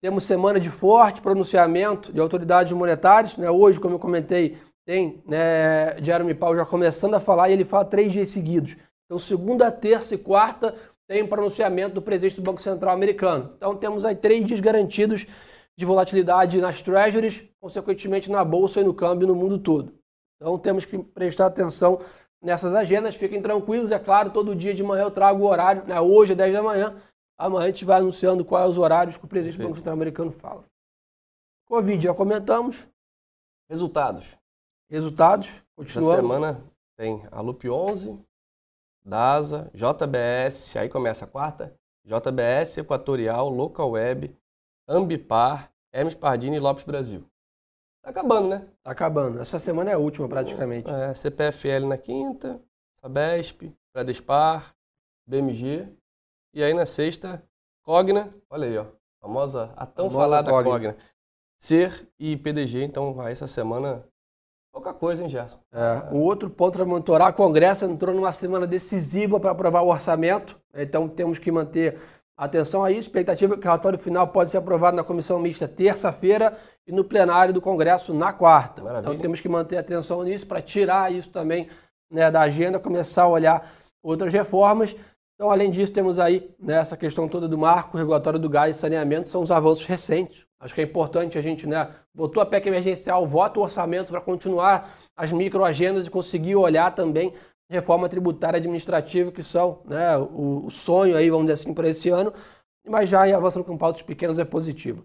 temos 0.00 0.24
semana 0.24 0.60
de 0.60 0.70
forte 0.70 1.20
pronunciamento 1.20 2.12
de 2.12 2.20
autoridades 2.20 2.72
monetárias. 2.72 3.36
Né? 3.36 3.50
Hoje, 3.50 3.80
como 3.80 3.96
eu 3.96 3.98
comentei, 3.98 4.58
tem 4.86 5.20
né, 5.26 6.00
Jeremy 6.00 6.32
Powell 6.32 6.58
já 6.58 6.64
começando 6.64 7.14
a 7.14 7.20
falar 7.20 7.50
e 7.50 7.52
ele 7.52 7.64
fala 7.64 7.84
três 7.84 8.12
dias 8.12 8.28
seguidos. 8.28 8.76
Então, 9.04 9.18
segunda, 9.18 9.70
terça 9.70 10.14
e 10.14 10.18
quarta 10.18 10.74
tem 11.08 11.26
pronunciamento 11.26 11.94
do 11.94 12.02
presidente 12.02 12.36
do 12.36 12.42
Banco 12.42 12.62
Central 12.62 12.94
americano. 12.94 13.52
Então, 13.56 13.76
temos 13.76 14.04
aí 14.04 14.14
três 14.14 14.44
dias 14.46 14.60
garantidos 14.60 15.26
de 15.76 15.84
volatilidade 15.84 16.60
nas 16.60 16.80
treasuries, 16.80 17.42
consequentemente 17.60 18.30
na 18.30 18.44
bolsa 18.44 18.80
e 18.80 18.84
no 18.84 18.94
câmbio 18.94 19.26
no 19.26 19.34
mundo 19.34 19.58
todo. 19.58 19.92
Então, 20.36 20.56
temos 20.58 20.84
que 20.84 20.98
prestar 20.98 21.46
atenção 21.46 22.00
nessas 22.42 22.72
agendas. 22.72 23.16
Fiquem 23.16 23.42
tranquilos, 23.42 23.90
é 23.90 23.98
claro, 23.98 24.30
todo 24.30 24.54
dia 24.54 24.72
de 24.72 24.82
manhã 24.82 25.02
eu 25.02 25.10
trago 25.10 25.42
o 25.42 25.48
horário. 25.48 25.84
Né? 25.84 26.00
Hoje 26.00 26.32
é 26.32 26.36
10 26.36 26.52
da 26.52 26.62
manhã. 26.62 26.96
Amanhã 27.36 27.64
a 27.64 27.66
gente 27.66 27.84
vai 27.84 27.98
anunciando 27.98 28.44
quais 28.44 28.70
os 28.70 28.78
horários 28.78 29.16
que 29.16 29.24
o 29.24 29.28
presidente 29.28 29.58
do 29.58 29.64
Banco 29.64 29.76
Central 29.76 29.94
americano 29.94 30.30
fala. 30.30 30.64
Covid, 31.66 32.02
já 32.02 32.14
comentamos. 32.14 32.76
Resultados. 33.68 34.38
Resultados, 34.88 35.48
continuamos. 35.74 36.12
Essa 36.12 36.22
semana 36.22 36.64
tem 36.96 37.26
a 37.32 37.40
LUP 37.40 37.68
11, 37.68 38.24
DASA, 39.04 39.68
JBS, 39.74 40.76
aí 40.76 40.88
começa 40.88 41.24
a 41.24 41.28
quarta, 41.28 41.74
JBS, 42.04 42.78
Equatorial, 42.78 43.48
Local 43.48 43.90
Web, 43.90 44.36
Ambipar, 44.88 45.72
Hermes 45.92 46.14
Pardini 46.14 46.56
e 46.56 46.60
Lopes 46.60 46.84
Brasil. 46.84 47.24
Tá 48.00 48.10
acabando, 48.10 48.48
né? 48.48 48.68
Tá 48.84 48.92
acabando. 48.92 49.40
Essa 49.40 49.58
semana 49.58 49.90
é 49.90 49.94
a 49.94 49.98
última, 49.98 50.28
praticamente. 50.28 50.88
É, 50.88 51.12
CPFL 51.14 51.86
na 51.88 51.98
quinta, 51.98 52.62
Sabesp, 53.00 53.74
Bradespar, 53.92 54.72
BMG. 55.26 55.88
E 56.54 56.62
aí 56.62 56.72
na 56.72 56.86
sexta, 56.86 57.42
Cogna, 57.82 58.32
olha 58.48 58.68
aí, 58.68 58.78
ó. 58.78 58.86
Famosa, 59.20 59.72
a 59.76 59.84
tão 59.84 60.08
famosa 60.08 60.28
falada 60.28 60.50
Cogna. 60.50 60.70
Cogna. 60.70 60.96
Ser 61.58 62.08
e 62.20 62.36
PDG, 62.36 62.84
então 62.84 63.20
essa 63.26 63.48
semana 63.48 64.06
Pouca 64.76 64.92
coisa, 64.92 65.22
hein, 65.22 65.28
Gerson? 65.30 65.58
É, 65.72 66.02
o 66.12 66.18
outro 66.18 66.50
ponto 66.50 66.74
para 66.74 66.84
monitorar, 66.84 67.30
o 67.30 67.32
Congresso 67.32 67.86
entrou 67.86 68.14
numa 68.14 68.30
semana 68.30 68.66
decisiva 68.66 69.40
para 69.40 69.50
aprovar 69.50 69.80
o 69.80 69.88
orçamento, 69.88 70.60
então 70.74 71.08
temos 71.08 71.38
que 71.38 71.50
manter 71.50 71.98
atenção 72.36 72.84
a 72.84 72.90
isso. 72.90 73.00
Expectativa 73.00 73.54
é 73.54 73.56
que 73.56 73.62
o 73.62 73.64
relatório 73.64 73.98
final 73.98 74.28
pode 74.28 74.50
ser 74.50 74.58
aprovado 74.58 74.94
na 74.94 75.02
comissão 75.02 75.38
mista 75.38 75.66
terça-feira 75.66 76.58
e 76.86 76.92
no 76.92 77.02
plenário 77.02 77.54
do 77.54 77.60
Congresso 77.62 78.12
na 78.12 78.34
quarta. 78.34 78.82
Maravilha. 78.82 79.12
Então 79.12 79.18
temos 79.18 79.40
que 79.40 79.48
manter 79.48 79.78
atenção 79.78 80.22
nisso 80.22 80.46
para 80.46 80.60
tirar 80.60 81.10
isso 81.10 81.30
também 81.30 81.70
né, 82.10 82.30
da 82.30 82.42
agenda, 82.42 82.78
começar 82.78 83.22
a 83.22 83.28
olhar 83.28 83.72
outras 84.02 84.30
reformas. 84.30 84.94
Então, 85.36 85.50
além 85.50 85.70
disso, 85.70 85.90
temos 85.90 86.18
aí 86.18 86.54
né, 86.58 86.74
essa 86.74 86.98
questão 86.98 87.26
toda 87.26 87.48
do 87.48 87.56
marco 87.56 87.96
regulatório 87.96 88.38
do 88.38 88.50
gás 88.50 88.76
e 88.76 88.78
saneamento, 88.78 89.28
são 89.28 89.40
os 89.40 89.50
avanços 89.50 89.86
recentes. 89.86 90.45
Acho 90.60 90.74
que 90.74 90.80
é 90.80 90.84
importante 90.84 91.36
a 91.36 91.42
gente, 91.42 91.66
né, 91.66 91.94
votou 92.14 92.42
a 92.42 92.46
PEC 92.46 92.66
emergencial, 92.68 93.26
vota 93.26 93.60
o 93.60 93.62
orçamento 93.62 94.10
para 94.10 94.20
continuar 94.20 94.98
as 95.16 95.30
microagendas 95.30 96.06
e 96.06 96.10
conseguir 96.10 96.56
olhar 96.56 96.94
também 96.94 97.34
reforma 97.68 98.08
tributária 98.08 98.58
administrativa, 98.58 99.32
que 99.32 99.42
são 99.42 99.82
né, 99.84 100.16
o, 100.16 100.66
o 100.66 100.70
sonho 100.70 101.16
aí, 101.16 101.28
vamos 101.28 101.46
dizer 101.46 101.54
assim, 101.54 101.74
para 101.74 101.88
esse 101.88 102.08
ano, 102.08 102.32
mas 102.86 103.08
já 103.08 103.22
avançando 103.36 103.64
com 103.64 103.76
pautas 103.76 104.02
pequenas 104.02 104.38
é 104.38 104.44
positivo. 104.44 105.04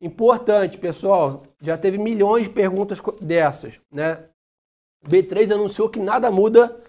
Importante, 0.00 0.78
pessoal, 0.78 1.44
já 1.60 1.78
teve 1.78 1.96
milhões 1.96 2.44
de 2.44 2.50
perguntas 2.50 3.00
dessas, 3.20 3.80
né? 3.90 4.28
B3 5.06 5.52
anunciou 5.52 5.88
que 5.88 6.00
nada 6.00 6.30
muda 6.30 6.80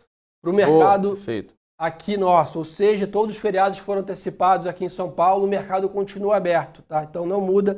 para 0.41 0.51
o 0.51 0.53
mercado 0.53 1.13
oh, 1.13 1.17
aqui 1.83 2.15
nosso, 2.15 2.59
ou 2.59 2.63
seja, 2.63 3.05
todos 3.05 3.35
os 3.35 3.41
feriados 3.41 3.77
foram 3.77 3.99
antecipados 3.99 4.65
aqui 4.65 4.85
em 4.85 4.89
São 4.89 5.11
Paulo, 5.11 5.43
o 5.43 5.49
mercado 5.49 5.89
continua 5.89 6.37
aberto, 6.37 6.81
tá? 6.83 7.03
Então 7.03 7.25
não 7.25 7.41
muda, 7.41 7.77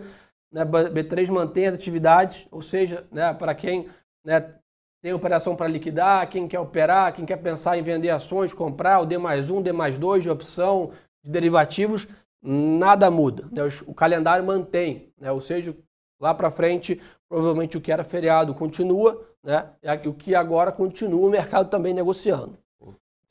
né? 0.52 0.64
B3 0.64 1.28
mantém 1.32 1.66
as 1.66 1.74
atividades, 1.74 2.46
ou 2.52 2.62
seja, 2.62 3.04
né, 3.12 3.34
para 3.34 3.56
quem 3.56 3.90
né, 4.24 4.54
tem 5.02 5.12
operação 5.12 5.56
para 5.56 5.68
liquidar, 5.68 6.30
quem 6.30 6.48
quer 6.48 6.60
operar, 6.60 7.14
quem 7.14 7.26
quer 7.26 7.38
pensar 7.38 7.80
em 7.80 7.82
vender 7.82 8.12
ações, 8.12 8.54
comprar 8.54 9.00
o 9.00 9.08
D 9.08 9.18
mais 9.18 9.50
um, 9.50 9.60
D 9.60 9.72
mais 9.72 9.98
dois 9.98 10.22
de 10.22 10.30
opção, 10.30 10.92
de 11.24 11.32
derivativos, 11.32 12.08
nada 12.44 13.10
muda. 13.10 13.48
Né? 13.52 13.64
O 13.88 13.94
calendário 13.96 14.46
mantém, 14.46 15.12
né? 15.20 15.32
ou 15.32 15.42
seja, 15.42 15.76
lá 16.22 16.32
para 16.32 16.52
frente, 16.52 17.02
provavelmente 17.28 17.76
o 17.76 17.82
que 17.82 17.92
era 17.92 18.04
feriado 18.04 18.54
continua, 18.54 19.20
né? 19.44 19.68
e 19.82 20.08
o 20.08 20.14
que 20.14 20.36
agora 20.36 20.72
continua, 20.72 21.28
o 21.28 21.32
mercado 21.32 21.72
também 21.72 21.92
negociando. 21.92 22.64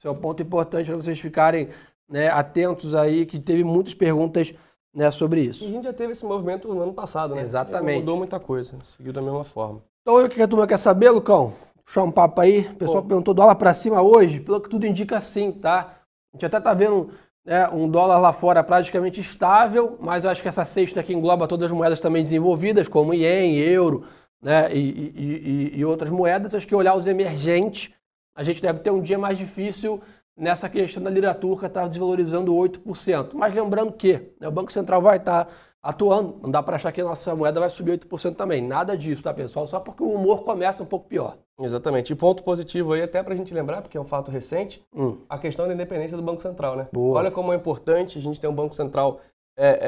Esse 0.05 0.09
é 0.09 0.11
um 0.11 0.17
ponto 0.17 0.43
importante 0.43 0.85
para 0.89 0.97
vocês 0.97 1.19
ficarem 1.19 1.71
né, 2.07 2.29
atentos 2.29 2.95
aí, 2.95 3.25
que 3.25 3.41
teve 3.41 3.65
muitas 3.65 3.95
perguntas 3.95 4.53
né, 4.95 5.11
sobre 5.11 5.41
isso. 5.41 5.65
E 5.65 5.69
a 5.69 5.71
gente 5.71 5.85
já 5.85 5.95
teve 5.95 6.13
esse 6.13 6.27
movimento 6.27 6.69
no 6.69 6.79
ano 6.83 6.93
passado, 6.93 7.35
né? 7.35 7.41
Exatamente. 7.41 8.01
Mudou 8.01 8.19
muita 8.19 8.39
coisa, 8.39 8.77
seguiu 8.85 9.15
da 9.15 9.23
mesma 9.23 9.45
forma. 9.45 9.81
Então, 10.03 10.23
o 10.23 10.29
que 10.29 10.43
a 10.43 10.47
turma 10.47 10.67
quer 10.67 10.77
saber, 10.77 11.09
Lucão? 11.09 11.55
Puxar 11.87 12.03
um 12.03 12.11
papo 12.11 12.43
aí. 12.43 12.69
O 12.71 12.75
pessoal 12.75 13.01
Pô. 13.01 13.09
perguntou 13.09 13.33
dólar 13.33 13.55
para 13.55 13.73
cima 13.73 14.03
hoje. 14.03 14.41
Pelo 14.41 14.61
que 14.61 14.69
tudo 14.69 14.87
indica, 14.87 15.19
sim, 15.21 15.51
tá? 15.51 15.97
A 16.35 16.37
gente 16.37 16.45
até 16.45 16.61
tá 16.61 16.75
vendo 16.75 17.09
né, 17.43 17.67
um 17.71 17.89
dólar 17.89 18.19
lá 18.19 18.35
fora 18.35 18.63
praticamente 18.63 19.23
estável, 19.23 19.97
mas 19.99 20.27
acho 20.27 20.43
que 20.43 20.49
essa 20.49 20.67
sexta 20.67 21.01
aqui 21.01 21.15
engloba 21.15 21.49
todas 21.49 21.71
as 21.71 21.75
moedas 21.75 21.99
também 21.99 22.21
desenvolvidas, 22.21 22.89
como 22.89 23.15
ien, 23.15 23.57
euro 23.57 24.05
né, 24.43 24.71
e, 24.71 24.81
e, 24.81 25.73
e, 25.77 25.79
e 25.79 25.85
outras 25.87 26.11
moedas. 26.11 26.55
Acho 26.55 26.67
que 26.67 26.75
olhar 26.75 26.95
os 26.95 27.07
emergentes, 27.07 27.94
a 28.35 28.43
gente 28.43 28.61
deve 28.61 28.81
ter 28.81 28.91
um 28.91 29.01
dia 29.01 29.19
mais 29.19 29.39
difícil 29.39 30.01
nessa 30.37 30.69
questão 30.69 31.03
da 31.03 31.11
lira 31.11 31.35
turca 31.35 31.67
estar 31.67 31.83
tá 31.83 31.89
desvalorizando 31.89 32.53
8%. 32.53 33.31
Mas 33.35 33.55
lembrando 33.55 33.93
que 33.93 34.15
né, 34.41 34.49
o 34.49 34.51
Banco 34.51 34.73
Central 34.73 35.01
vai 35.01 35.19
estar 35.19 35.45
tá 35.45 35.53
atuando. 35.83 36.41
Não 36.43 36.51
dá 36.51 36.63
para 36.63 36.77
achar 36.77 36.91
que 36.91 37.01
a 37.01 37.05
nossa 37.05 37.35
moeda 37.37 37.61
vai 37.61 37.71
subir 37.71 37.99
8% 37.99 38.35
também. 38.35 38.61
Nada 38.61 38.97
disso, 38.97 39.23
tá, 39.23 39.33
pessoal? 39.33 39.67
Só 39.67 39.79
porque 39.79 40.03
o 40.03 40.13
humor 40.13 40.43
começa 40.43 40.83
um 40.83 40.87
pouco 40.87 41.09
pior. 41.09 41.37
Exatamente. 41.61 42.13
E 42.13 42.17
ponto 42.17 42.43
positivo 42.43 42.95
aí, 42.95 43.03
até 43.03 43.23
para 43.23 43.35
a 43.35 43.37
gente 43.37 43.55
lembrar, 43.55 43.83
porque 43.83 43.97
é 43.97 44.01
um 44.01 44.07
fato 44.07 44.31
recente, 44.31 44.85
hum. 44.93 45.19
a 45.29 45.39
questão 45.39 45.69
da 45.69 45.75
independência 45.75 46.17
do 46.17 46.23
Banco 46.23 46.43
Central, 46.43 46.75
né? 46.77 46.89
Boa. 46.93 47.21
Olha 47.21 47.31
como 47.31 47.53
é 47.53 47.57
importante 47.57 48.19
a 48.19 48.23
gente 48.23 48.41
ter 48.41 48.49
um 48.49 48.55
Banco 48.55 48.75
Central 48.75 49.21
é, 49.57 49.79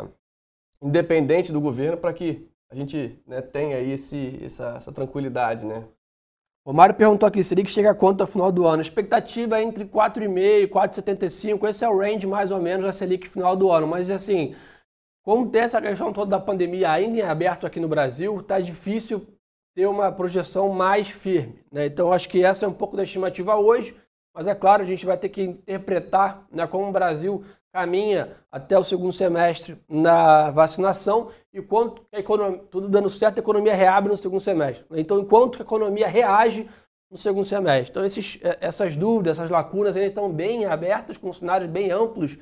é, 0.00 0.04
independente 0.82 1.52
do 1.52 1.60
governo 1.60 1.96
para 1.96 2.12
que 2.12 2.46
a 2.70 2.74
gente 2.74 3.18
né, 3.26 3.40
tenha 3.40 3.76
aí 3.76 3.92
esse, 3.92 4.38
essa, 4.42 4.74
essa 4.76 4.92
tranquilidade, 4.92 5.64
né? 5.64 5.84
O 6.66 6.72
Mário 6.72 6.96
perguntou 6.96 7.28
aqui, 7.28 7.44
seria 7.44 7.64
que 7.64 7.70
chega 7.70 7.92
a 7.92 7.94
quanto 7.94 8.22
ao 8.22 8.26
final 8.26 8.50
do 8.50 8.66
ano? 8.66 8.80
A 8.80 8.82
expectativa 8.82 9.56
é 9.56 9.62
entre 9.62 9.84
4,5 9.84 10.64
e 10.64 10.66
4,75. 10.66 11.68
Esse 11.68 11.84
é 11.84 11.88
o 11.88 11.96
range 11.96 12.26
mais 12.26 12.50
ou 12.50 12.60
menos 12.60 12.84
da 12.84 12.92
Selic 12.92 13.28
final 13.28 13.54
do 13.54 13.70
ano. 13.70 13.86
Mas 13.86 14.10
assim, 14.10 14.52
como 15.22 15.48
tem 15.48 15.62
essa 15.62 15.80
questão 15.80 16.12
toda 16.12 16.32
da 16.32 16.40
pandemia 16.40 16.90
ainda 16.90 17.18
em 17.20 17.22
aberto 17.22 17.68
aqui 17.68 17.78
no 17.78 17.86
Brasil, 17.86 18.40
está 18.40 18.58
difícil 18.58 19.24
ter 19.76 19.86
uma 19.86 20.10
projeção 20.10 20.68
mais 20.70 21.08
firme. 21.08 21.60
Né? 21.70 21.86
Então, 21.86 22.12
acho 22.12 22.28
que 22.28 22.44
essa 22.44 22.64
é 22.64 22.68
um 22.68 22.72
pouco 22.72 22.96
da 22.96 23.04
estimativa 23.04 23.54
hoje, 23.54 23.94
mas 24.34 24.48
é 24.48 24.54
claro, 24.54 24.82
a 24.82 24.86
gente 24.86 25.06
vai 25.06 25.16
ter 25.16 25.28
que 25.28 25.42
interpretar 25.42 26.48
né, 26.50 26.66
como 26.66 26.88
o 26.88 26.92
Brasil 26.92 27.44
caminha 27.76 28.38
até 28.50 28.78
o 28.78 28.82
segundo 28.82 29.12
semestre 29.12 29.76
na 29.86 30.50
vacinação 30.50 31.30
e 31.52 31.60
quanto 31.60 32.06
a 32.10 32.18
economia, 32.18 32.58
tudo 32.70 32.88
dando 32.88 33.10
certo, 33.10 33.36
a 33.36 33.40
economia 33.40 33.74
reabre 33.74 34.10
no 34.10 34.16
segundo 34.16 34.40
semestre. 34.40 34.86
Então, 34.92 35.18
enquanto 35.18 35.58
a 35.58 35.60
economia 35.62 36.08
reage 36.08 36.66
no 37.10 37.18
segundo 37.18 37.44
semestre. 37.44 37.90
Então, 37.90 38.02
esses, 38.02 38.38
eh, 38.42 38.56
essas 38.62 38.96
dúvidas, 38.96 39.38
essas 39.38 39.50
lacunas 39.50 39.94
ainda 39.94 40.08
estão 40.08 40.32
bem 40.32 40.64
abertas, 40.64 41.18
com 41.18 41.30
cenários 41.34 41.70
bem 41.70 41.90
amplos 41.90 42.38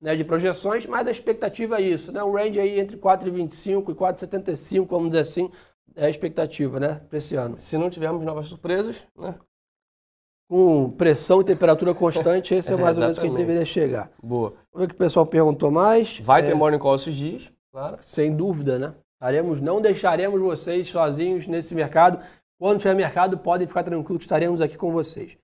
né, 0.00 0.14
de 0.14 0.22
projeções, 0.22 0.86
mas 0.86 1.08
a 1.08 1.10
expectativa 1.10 1.78
é 1.78 1.82
isso, 1.82 2.12
né? 2.12 2.22
Um 2.22 2.32
range 2.32 2.60
aí 2.60 2.78
entre 2.78 2.96
4,25 2.96 3.90
e 3.90 3.94
4,75, 3.94 4.86
vamos 4.88 5.08
dizer 5.08 5.20
assim, 5.20 5.50
é 5.96 6.06
a 6.06 6.10
expectativa, 6.10 6.78
né, 6.78 7.00
para 7.08 7.18
esse 7.18 7.34
ano. 7.34 7.58
Se 7.58 7.76
não 7.76 7.90
tivermos 7.90 8.24
novas 8.24 8.46
surpresas, 8.46 9.04
né? 9.18 9.34
Com 10.48 10.90
pressão 10.90 11.40
e 11.40 11.44
temperatura 11.44 11.92
constante, 11.92 12.54
esse 12.54 12.72
é 12.72 12.76
mais 12.76 12.96
ou 12.96 13.02
menos 13.02 13.16
o 13.16 13.20
que 13.20 13.26
a 13.26 13.30
gente 13.30 13.38
deveria 13.38 13.64
chegar. 13.64 14.10
Boa. 14.22 14.50
Vamos 14.72 14.78
ver 14.78 14.84
o 14.84 14.88
que 14.88 14.94
o 14.94 14.98
pessoal 14.98 15.26
perguntou 15.26 15.70
mais. 15.70 16.20
Vai 16.20 16.42
é... 16.42 16.46
ter 16.46 16.54
morning 16.54 16.78
call 16.78 16.94
esses 16.94 17.14
dias, 17.14 17.50
claro. 17.72 17.98
Sem 18.02 18.34
dúvida, 18.34 18.78
né? 18.78 18.94
Estaremos, 19.14 19.60
não 19.60 19.80
deixaremos 19.80 20.40
vocês 20.40 20.88
sozinhos 20.88 21.46
nesse 21.46 21.74
mercado. 21.74 22.20
Quando 22.58 22.78
tiver 22.78 22.94
mercado, 22.94 23.36
podem 23.38 23.66
ficar 23.66 23.82
tranquilos, 23.82 24.22
estaremos 24.22 24.60
aqui 24.60 24.76
com 24.76 24.92
vocês. 24.92 25.36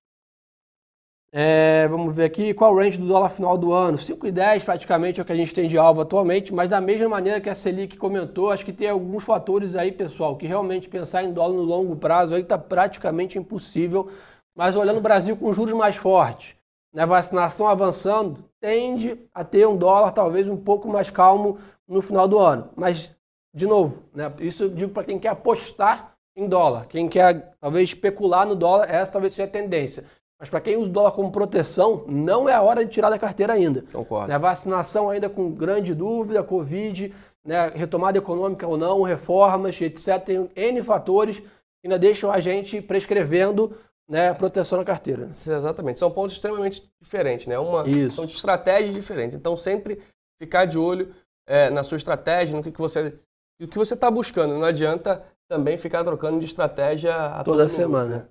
É, 1.35 1.87
vamos 1.87 2.15
ver 2.15 2.25
aqui 2.25 2.53
qual 2.53 2.71
o 2.71 2.77
range 2.77 2.99
do 2.99 3.07
dólar 3.07 3.29
final 3.29 3.57
do 3.57 3.73
ano. 3.73 3.97
5,10 3.97 4.63
praticamente 4.63 5.19
é 5.19 5.23
o 5.23 5.25
que 5.25 5.33
a 5.33 5.35
gente 5.35 5.51
tem 5.51 5.67
de 5.67 5.75
alvo 5.75 6.01
atualmente, 6.01 6.53
mas 6.53 6.69
da 6.69 6.79
mesma 6.79 7.09
maneira 7.09 7.41
que 7.41 7.49
a 7.49 7.55
Selic 7.55 7.97
comentou, 7.97 8.51
acho 8.51 8.63
que 8.63 8.71
tem 8.71 8.87
alguns 8.87 9.23
fatores 9.23 9.75
aí, 9.75 9.91
pessoal, 9.91 10.37
que 10.37 10.45
realmente 10.45 10.87
pensar 10.87 11.23
em 11.23 11.33
dólar 11.33 11.55
no 11.55 11.63
longo 11.63 11.95
prazo 11.95 12.35
aí 12.35 12.43
está 12.43 12.55
praticamente 12.55 13.39
impossível. 13.39 14.11
Mas 14.55 14.75
olhando 14.75 14.97
o 14.97 15.01
Brasil 15.01 15.35
com 15.35 15.53
juros 15.53 15.73
mais 15.73 15.95
fortes, 15.95 16.55
né, 16.93 17.05
vacinação 17.05 17.67
avançando, 17.67 18.45
tende 18.59 19.17
a 19.33 19.43
ter 19.43 19.67
um 19.67 19.75
dólar 19.75 20.11
talvez 20.11 20.47
um 20.47 20.57
pouco 20.57 20.87
mais 20.87 21.09
calmo 21.09 21.57
no 21.87 22.01
final 22.01 22.27
do 22.27 22.37
ano. 22.37 22.69
Mas, 22.75 23.15
de 23.53 23.65
novo, 23.65 24.03
né, 24.13 24.31
isso 24.39 24.63
eu 24.63 24.69
digo 24.69 24.93
para 24.93 25.03
quem 25.03 25.19
quer 25.19 25.29
apostar 25.29 26.13
em 26.35 26.47
dólar, 26.47 26.87
quem 26.87 27.07
quer 27.07 27.55
talvez 27.59 27.89
especular 27.89 28.45
no 28.45 28.55
dólar, 28.55 28.89
essa 28.89 29.11
talvez 29.11 29.33
seja 29.33 29.45
a 29.45 29.51
tendência. 29.51 30.05
Mas 30.39 30.49
para 30.49 30.61
quem 30.61 30.75
usa 30.75 30.89
o 30.89 30.93
dólar 30.93 31.11
como 31.11 31.31
proteção, 31.31 32.03
não 32.07 32.49
é 32.49 32.53
a 32.53 32.61
hora 32.61 32.83
de 32.83 32.91
tirar 32.91 33.09
da 33.09 33.19
carteira 33.19 33.53
ainda. 33.53 33.83
Concordo. 33.91 34.27
Né, 34.27 34.37
vacinação 34.37 35.09
ainda 35.09 35.29
com 35.29 35.51
grande 35.51 35.95
dúvida, 35.95 36.43
Covid, 36.43 37.13
né, 37.45 37.71
retomada 37.73 38.17
econômica 38.17 38.67
ou 38.67 38.77
não, 38.77 39.01
reformas, 39.01 39.79
etc. 39.81 40.21
Tem 40.23 40.49
N 40.55 40.83
fatores 40.83 41.39
que 41.39 41.87
ainda 41.87 41.99
deixam 41.99 42.31
a 42.31 42.39
gente 42.39 42.81
prescrevendo 42.81 43.75
né, 44.09 44.33
proteção 44.33 44.77
na 44.77 44.85
carteira. 44.85 45.25
Exatamente. 45.25 45.99
São 45.99 46.11
pontos 46.11 46.33
extremamente 46.33 46.89
diferentes, 47.01 47.47
né? 47.47 47.57
Uma, 47.57 47.87
Isso. 47.87 48.17
São 48.17 48.25
estratégias 48.25 48.93
diferentes. 48.93 49.35
Então, 49.35 49.55
sempre 49.55 50.01
ficar 50.41 50.65
de 50.65 50.77
olho 50.77 51.13
é, 51.47 51.69
na 51.69 51.83
sua 51.83 51.97
estratégia, 51.97 52.55
no 52.55 52.63
que, 52.63 52.71
que 52.71 52.79
você 52.79 53.17
o 53.61 53.67
que 53.67 53.77
você 53.77 53.93
está 53.93 54.11
buscando. 54.11 54.53
Não 54.53 54.63
adianta 54.63 55.23
também 55.47 55.77
ficar 55.77 56.03
trocando 56.03 56.39
de 56.39 56.45
estratégia 56.45 57.15
a 57.15 57.43
Toda 57.43 57.67
semana. 57.69 58.17
né? 58.17 58.27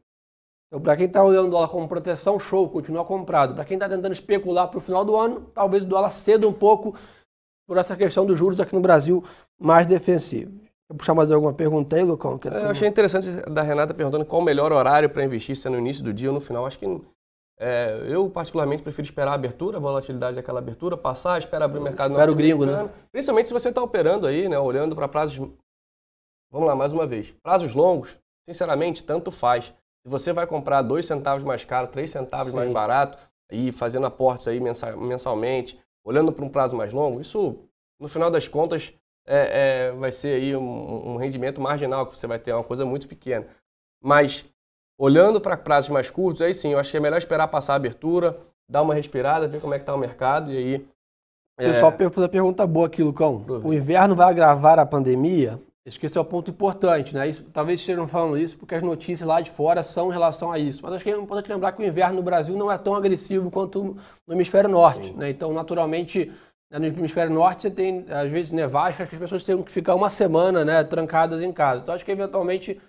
Então, 0.69 0.81
para 0.81 0.97
quem 0.97 1.07
está 1.07 1.23
olhando 1.23 1.49
o 1.49 1.51
dólar 1.51 1.69
como 1.69 1.89
proteção, 1.89 2.41
show, 2.41 2.69
continua 2.69 3.05
comprado. 3.05 3.55
Para 3.55 3.65
quem 3.65 3.77
está 3.77 3.89
tentando 3.89 4.13
especular 4.13 4.69
para 4.69 4.79
o 4.79 4.81
final 4.81 5.05
do 5.05 5.17
ano, 5.17 5.51
talvez 5.55 5.85
o 5.85 5.87
dólar 5.87 6.11
ceda 6.11 6.49
um 6.49 6.53
pouco 6.53 6.97
por 7.67 7.77
essa 7.77 7.97
questão 7.97 8.25
dos 8.25 8.39
juros 8.39 8.59
aqui 8.59 8.75
no 8.75 8.81
Brasil 8.81 9.25
mais 9.61 9.87
defensivo. 9.87 10.59
Vou 10.93 10.99
puxar 10.99 11.15
mais 11.15 11.31
alguma 11.31 11.55
pergunta 11.55 11.97
aí, 11.97 12.03
Lucão? 12.03 12.39
É, 12.45 12.65
Eu 12.65 12.69
achei 12.71 12.87
interessante 12.87 13.27
da 13.51 13.63
Renata 13.63 13.95
perguntando 13.95 14.27
qual 14.27 14.43
o 14.43 14.45
melhor 14.45 14.73
horário 14.73 15.09
para 15.09 15.25
investir, 15.25 15.57
se 15.57 15.67
é 15.67 15.71
no 15.71 15.79
início 15.79 16.05
do 16.05 16.13
dia 16.13 16.29
ou 16.29 16.35
no 16.35 16.41
final. 16.41 16.67
Acho 16.67 16.79
que 16.79 17.01
é, 17.59 18.05
eu, 18.09 18.29
particularmente, 18.29 18.83
prefiro 18.83 19.07
esperar 19.07 19.31
a 19.31 19.35
abertura, 19.35 19.79
a 19.79 19.81
volatilidade 19.81 20.37
daquela 20.37 20.59
abertura, 20.59 20.95
passar, 20.95 21.39
esperar 21.39 21.65
abrir 21.65 21.79
o 21.79 21.83
mercado 21.83 22.11
Espera 22.11 22.31
o 22.31 22.35
gringo, 22.35 22.67
né? 22.67 22.91
Principalmente 23.11 23.47
se 23.47 23.55
você 23.55 23.71
está 23.71 23.83
operando 23.83 24.27
aí, 24.27 24.51
né? 24.51 24.59
Olhando 24.59 24.95
para 24.95 25.09
prazos. 25.09 25.39
Vamos 26.51 26.69
lá, 26.69 26.75
mais 26.75 26.93
uma 26.93 27.07
vez. 27.07 27.31
Prazos 27.43 27.75
longos, 27.75 28.19
sinceramente, 28.47 29.03
tanto 29.03 29.31
faz. 29.31 29.73
Se 30.03 30.11
você 30.11 30.31
vai 30.31 30.47
comprar 30.47 30.83
dois 30.83 31.07
centavos 31.07 31.43
mais 31.43 31.65
caro, 31.65 31.87
três 31.87 32.11
centavos 32.11 32.51
Sim. 32.51 32.59
mais 32.59 32.71
barato, 32.71 33.17
e 33.51 33.73
fazendo 33.73 34.05
aportes 34.05 34.47
aí 34.47 34.61
mensa- 34.61 34.95
mensalmente, 34.95 35.81
olhando 36.05 36.31
para 36.33 36.45
um 36.45 36.51
prazo 36.51 36.77
mais 36.77 36.93
longo, 36.93 37.19
isso, 37.19 37.57
no 37.99 38.09
final 38.09 38.31
das 38.31 38.47
contas, 38.47 38.93
é, 39.27 39.89
é, 39.89 39.93
vai 39.93 40.11
ser 40.11 40.35
aí 40.35 40.57
um, 40.57 41.13
um 41.13 41.17
rendimento 41.17 41.61
marginal 41.61 42.07
que 42.07 42.19
você 42.19 42.27
vai 42.27 42.39
ter, 42.39 42.51
é 42.51 42.55
uma 42.55 42.65
coisa 42.65 42.85
muito 42.85 43.09
pequena. 43.09 43.47
Mas 44.03 44.45
olhando 44.99 45.41
para 45.41 45.57
prazos 45.57 45.91
mais 45.91 46.11
curtos, 46.11 46.43
aí 46.43 46.55
sim, 46.55 46.73
eu 46.73 46.79
acho 46.79 46.91
que 46.91 46.97
é 46.97 47.01
melhor 47.01 47.19
esperar 47.19 47.49
passar 47.49 47.75
a 47.75 47.77
abertura, 47.77 48.39
dar 48.69 48.83
uma 48.83 48.95
respirada, 48.95 49.49
ver 49.49 49.61
como 49.61 49.75
é 49.75 49.79
que 49.79 49.83
está 49.83 49.95
o 49.95 49.99
mercado 49.99 50.53
e 50.53 50.57
aí. 50.57 50.87
O 51.59 51.65
pessoal 51.65 51.93
fez 51.93 52.17
uma 52.17 52.29
pergunta 52.29 52.67
boa 52.67 52.87
aqui, 52.87 53.03
Lucão. 53.03 53.45
O 53.63 53.73
inverno 53.73 54.17
vai 54.17 54.29
agravar 54.29 54.79
a 54.79 54.87
pandemia? 54.87 55.61
Acho 55.87 55.99
que 55.99 56.07
esse 56.07 56.17
é 56.17 56.21
o 56.21 56.25
ponto 56.25 56.51
importante, 56.51 57.13
né? 57.13 57.29
Isso, 57.29 57.45
talvez 57.53 57.81
estejam 57.81 58.07
falando 58.07 58.39
isso 58.39 58.57
porque 58.57 58.75
as 58.75 58.83
notícias 58.83 59.27
lá 59.27 59.41
de 59.41 59.51
fora 59.51 59.83
são 59.83 60.11
em 60.11 60.13
relação 60.13 60.53
a 60.53 60.59
isso. 60.59 60.81
Mas 60.81 60.95
acho 60.95 61.05
que 61.05 61.11
é 61.11 61.17
importante 61.17 61.51
lembrar 61.51 61.73
que 61.73 61.83
o 61.83 61.87
inverno 61.87 62.17
no 62.17 62.23
Brasil 62.23 62.57
não 62.57 62.71
é 62.71 62.79
tão 62.79 62.95
agressivo 62.95 63.51
quanto 63.51 63.97
no 64.27 64.35
hemisfério 64.35 64.71
norte, 64.71 65.13
né? 65.13 65.29
Então, 65.31 65.53
naturalmente, 65.53 66.33
no 66.79 66.87
hemisfério 66.87 67.33
norte 67.33 67.63
você 67.63 67.71
tem, 67.71 68.07
às 68.09 68.31
vezes, 68.31 68.51
nevascas 68.51 69.09
que 69.09 69.15
as 69.15 69.21
pessoas 69.21 69.43
têm 69.43 69.63
que 69.63 69.71
ficar 69.71 69.95
uma 69.95 70.09
semana, 70.09 70.65
né, 70.65 70.83
trancadas 70.83 71.43
em 71.43 71.53
casa. 71.53 71.83
Então, 71.83 71.95
acho 71.95 72.05
que 72.05 72.11
eventualmente 72.11 72.81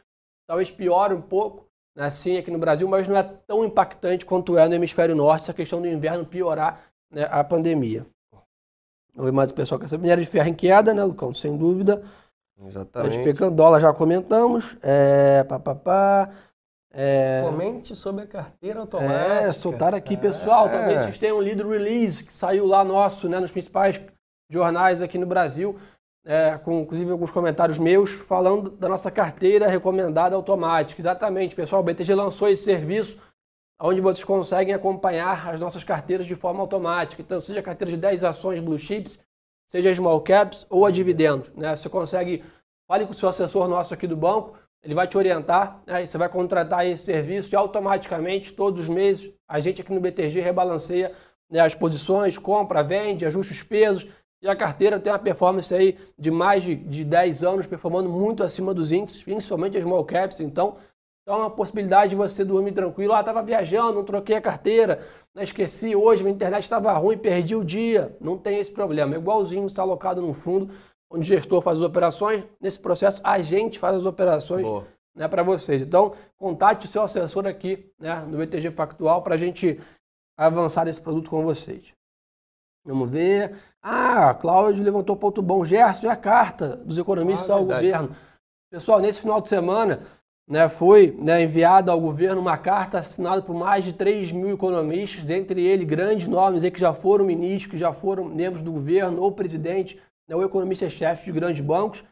talvez 0.47 0.71
piore 0.71 1.13
um 1.13 1.21
pouco, 1.21 1.67
né, 1.95 2.05
assim, 2.05 2.37
aqui 2.37 2.49
no 2.49 2.57
Brasil, 2.57 2.87
mas 2.87 3.07
não 3.07 3.17
é 3.17 3.23
tão 3.23 3.65
impactante 3.65 4.25
quanto 4.25 4.57
é 4.57 4.67
no 4.67 4.75
hemisfério 4.75 5.15
norte 5.15 5.43
essa 5.43 5.53
questão 5.53 5.81
do 5.81 5.87
inverno 5.87 6.25
piorar 6.25 6.81
né, 7.11 7.27
a 7.29 7.43
pandemia. 7.43 8.05
Oi, 9.15 9.31
mais 9.31 9.51
o 9.51 9.53
pessoal 9.53 9.79
quer 9.79 9.87
saber. 9.87 10.03
Minério 10.03 10.23
de 10.23 10.29
ferro 10.29 10.49
em 10.49 10.53
queda, 10.53 10.93
né, 10.93 11.03
Lucão? 11.03 11.33
Sem 11.33 11.55
dúvida. 11.55 12.01
Tá 12.57 12.67
Exatamente. 12.67 13.17
despegando 13.17 13.55
dólar, 13.55 13.79
já 13.79 13.93
comentamos. 13.93 14.75
É, 14.81 15.43
pá, 15.43 15.59
pá, 15.59 15.75
pá. 15.75 16.29
É, 16.95 17.41
Comente 17.43 17.95
sobre 17.95 18.23
a 18.23 18.27
carteira 18.27 18.81
automática. 18.81 19.19
é, 19.19 19.51
soltaram 19.51 19.97
aqui, 19.97 20.15
pessoal. 20.15 20.67
É. 20.67 20.69
Talvez 20.69 21.01
vocês 21.01 21.17
tenham 21.17 21.41
lido 21.41 21.65
o 21.65 21.71
release 21.71 22.23
que 22.23 22.31
saiu 22.31 22.67
lá 22.67 22.83
nosso, 22.83 23.27
né, 23.27 23.39
nos 23.39 23.49
principais 23.49 23.99
jornais 24.47 25.01
aqui 25.01 25.17
no 25.17 25.25
Brasil, 25.25 25.79
é, 26.23 26.55
com 26.59 26.81
inclusive 26.81 27.09
alguns 27.09 27.31
comentários 27.31 27.79
meus, 27.79 28.11
falando 28.11 28.69
da 28.69 28.87
nossa 28.87 29.09
carteira 29.09 29.67
recomendada 29.67 30.35
automática. 30.35 31.01
Exatamente, 31.01 31.55
pessoal. 31.55 31.81
O 31.81 31.83
BTG 31.83 32.13
lançou 32.13 32.47
esse 32.47 32.63
serviço 32.63 33.17
onde 33.81 33.99
vocês 33.99 34.23
conseguem 34.23 34.73
acompanhar 34.73 35.49
as 35.49 35.59
nossas 35.59 35.83
carteiras 35.83 36.27
de 36.27 36.35
forma 36.35 36.61
automática. 36.61 37.21
Então, 37.21 37.41
seja 37.41 37.59
a 37.59 37.63
carteira 37.63 37.91
de 37.91 37.97
10 37.97 38.23
ações 38.23 38.59
Blue 38.59 38.77
Chips, 38.77 39.19
seja 39.67 39.93
small 39.93 40.21
caps 40.21 40.65
ou 40.69 40.85
a 40.85 40.91
dividendos. 40.91 41.49
Né? 41.55 41.75
Você 41.75 41.89
consegue, 41.89 42.43
fale 42.87 43.05
com 43.05 43.11
o 43.11 43.15
seu 43.15 43.27
assessor 43.27 43.67
nosso 43.67 43.93
aqui 43.93 44.07
do 44.07 44.15
banco, 44.15 44.57
ele 44.83 44.93
vai 44.93 45.07
te 45.07 45.17
orientar, 45.17 45.81
né? 45.87 46.05
Você 46.05 46.17
vai 46.17 46.27
contratar 46.27 46.85
esse 46.85 47.05
serviço 47.05 47.53
e 47.53 47.55
automaticamente, 47.55 48.53
todos 48.53 48.81
os 48.81 48.89
meses, 48.89 49.31
a 49.47 49.59
gente 49.59 49.81
aqui 49.81 49.93
no 49.93 50.01
BTG 50.01 50.41
rebalanceia 50.41 51.13
né, 51.49 51.61
as 51.61 51.73
posições, 51.73 52.37
compra, 52.37 52.83
vende, 52.83 53.25
ajusta 53.25 53.53
os 53.53 53.63
pesos. 53.63 54.05
E 54.41 54.47
a 54.47 54.55
carteira 54.55 54.99
tem 54.99 55.13
uma 55.13 55.19
performance 55.19 55.73
aí 55.73 55.97
de 56.19 56.29
mais 56.29 56.63
de, 56.63 56.75
de 56.75 57.05
10 57.05 57.43
anos, 57.45 57.65
performando 57.65 58.09
muito 58.09 58.43
acima 58.43 58.73
dos 58.73 58.91
índices, 58.91 59.23
principalmente 59.23 59.77
as 59.77 59.83
small 59.83 60.03
caps. 60.03 60.41
Então, 60.41 60.75
então 61.21 61.35
é 61.35 61.39
uma 61.43 61.49
possibilidade 61.49 62.09
de 62.09 62.15
você 62.17 62.43
dormir 62.43 62.73
tranquilo. 62.73 63.13
Ah, 63.13 63.21
estava 63.21 63.41
viajando, 63.41 63.93
não 63.93 64.03
troquei 64.03 64.35
a 64.35 64.41
carteira, 64.41 65.07
né, 65.33 65.43
esqueci 65.43 65.95
hoje, 65.95 66.23
minha 66.23 66.35
internet 66.35 66.63
estava 66.63 66.91
ruim, 66.91 67.17
perdi 67.17 67.55
o 67.55 67.63
dia. 67.63 68.17
Não 68.19 68.37
tem 68.37 68.59
esse 68.59 68.71
problema. 68.71 69.15
É 69.15 69.17
igualzinho 69.17 69.65
está 69.65 69.81
alocado 69.81 70.21
num 70.21 70.33
fundo 70.33 70.73
onde 71.13 71.21
o 71.21 71.35
gestor 71.37 71.61
faz 71.61 71.77
as 71.77 71.85
operações. 71.85 72.43
Nesse 72.59 72.79
processo, 72.79 73.21
a 73.23 73.39
gente 73.41 73.77
faz 73.77 73.97
as 73.97 74.05
operações 74.05 74.65
Boa. 74.65 74.87
né, 75.15 75.27
para 75.27 75.43
vocês. 75.43 75.81
Então, 75.83 76.13
contate 76.37 76.87
o 76.87 76.89
seu 76.89 77.03
assessor 77.03 77.45
aqui 77.45 77.91
né, 77.99 78.19
no 78.27 78.37
BTG 78.37 78.71
Pactual 78.71 79.21
para 79.21 79.35
a 79.35 79.37
gente 79.37 79.79
avançar 80.35 80.87
esse 80.87 80.99
produto 81.01 81.29
com 81.29 81.43
vocês. 81.43 81.93
Vamos 82.85 83.09
ver. 83.09 83.55
Ah, 83.81 84.33
Cláudio 84.33 84.83
levantou 84.83 85.15
ponto 85.15 85.41
bom. 85.41 85.63
Gerson, 85.63 86.07
e 86.07 86.09
a 86.09 86.15
carta 86.15 86.75
dos 86.77 86.97
economistas 86.97 87.49
Ah, 87.49 87.53
ao 87.53 87.59
verdade. 87.65 87.87
governo? 87.87 88.15
Pessoal, 88.71 88.99
nesse 88.99 89.21
final 89.21 89.39
de 89.39 89.47
semana 89.47 90.01
né, 90.49 90.67
foi 90.67 91.15
né, 91.19 91.43
enviada 91.43 91.91
ao 91.91 92.01
governo 92.01 92.41
uma 92.41 92.57
carta 92.57 92.97
assinada 92.97 93.41
por 93.41 93.53
mais 93.53 93.85
de 93.85 93.93
3 93.93 94.31
mil 94.31 94.53
economistas, 94.55 95.23
dentre 95.23 95.63
eles 95.65 95.87
grandes 95.87 96.27
nomes 96.27 96.67
que 96.69 96.79
já 96.79 96.93
foram 96.93 97.23
ministros, 97.23 97.71
que 97.71 97.77
já 97.77 97.93
foram 97.93 98.25
membros 98.25 98.63
do 98.63 98.71
governo 98.73 99.21
ou 99.21 99.31
presidente, 99.31 100.01
né, 100.33 100.35
ou 100.35 100.43
economista-chefe 100.43 101.25
de 101.25 101.31
grandes 101.31 101.63
bancos, 101.63 102.03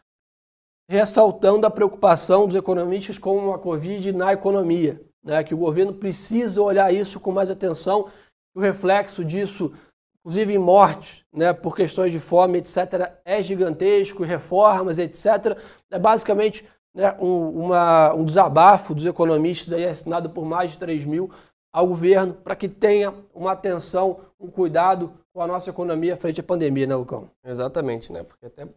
ressaltando 0.90 1.66
a 1.66 1.72
preocupação 1.72 2.46
dos 2.46 2.56
economistas 2.56 3.18
com 3.18 3.54
a 3.54 3.60
Covid 3.60 4.12
na 4.12 4.32
economia, 4.34 5.02
né, 5.24 5.44
que 5.44 5.54
o 5.54 5.58
governo 5.58 5.94
precisa 5.94 6.62
olhar 6.62 6.94
isso 6.94 7.20
com 7.20 7.32
mais 7.32 7.50
atenção, 7.50 8.10
o 8.56 8.60
reflexo 8.60 9.24
disso, 9.26 9.74
inclusive 10.20 10.54
em 10.54 10.58
mortes, 10.58 11.24
né, 11.34 11.54
por 11.54 11.76
questões 11.76 12.12
de 12.12 12.20
fome, 12.20 12.60
etc., 12.60 13.12
é 13.26 13.42
gigantesco, 13.42 14.24
reformas, 14.24 14.98
etc. 14.98 15.58
É 15.90 15.98
basicamente 15.98 16.66
né, 16.94 17.16
um, 17.20 17.66
uma- 17.66 18.14
um 18.14 18.26
desabafo 18.26 18.94
dos 18.94 19.06
economistas 19.06 19.72
aí, 19.72 19.86
assinado 19.86 20.30
por 20.30 20.46
mais 20.46 20.72
de 20.72 20.78
3 20.78 21.06
mil 21.06 21.32
ao 21.74 21.88
governo, 21.88 22.34
para 22.34 22.56
que 22.56 22.68
tenha 22.68 23.14
uma 23.34 23.52
atenção, 23.54 24.20
um 24.40 24.50
cuidado 24.50 25.14
com 25.34 25.42
a 25.42 25.48
nossa 25.48 25.70
economia 25.70 26.18
frente 26.18 26.40
à 26.42 26.44
pandemia, 26.44 26.86
né, 26.86 26.96
Lucão? 26.96 27.30
Exatamente, 27.44 28.12
né? 28.12 28.24
Porque 28.24 28.46
até 28.46 28.66
se 28.66 28.72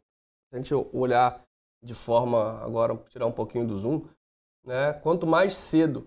a 0.53 0.57
gente 0.57 0.75
olhar 0.93 1.43
de 1.83 1.95
forma, 1.95 2.61
agora 2.63 2.97
tirar 3.09 3.27
um 3.27 3.33
pouquinho 3.33 3.67
do 3.67 3.77
zoom, 3.79 4.03
né? 4.65 4.93
Quanto 5.03 5.27
mais 5.27 5.55
cedo 5.55 6.07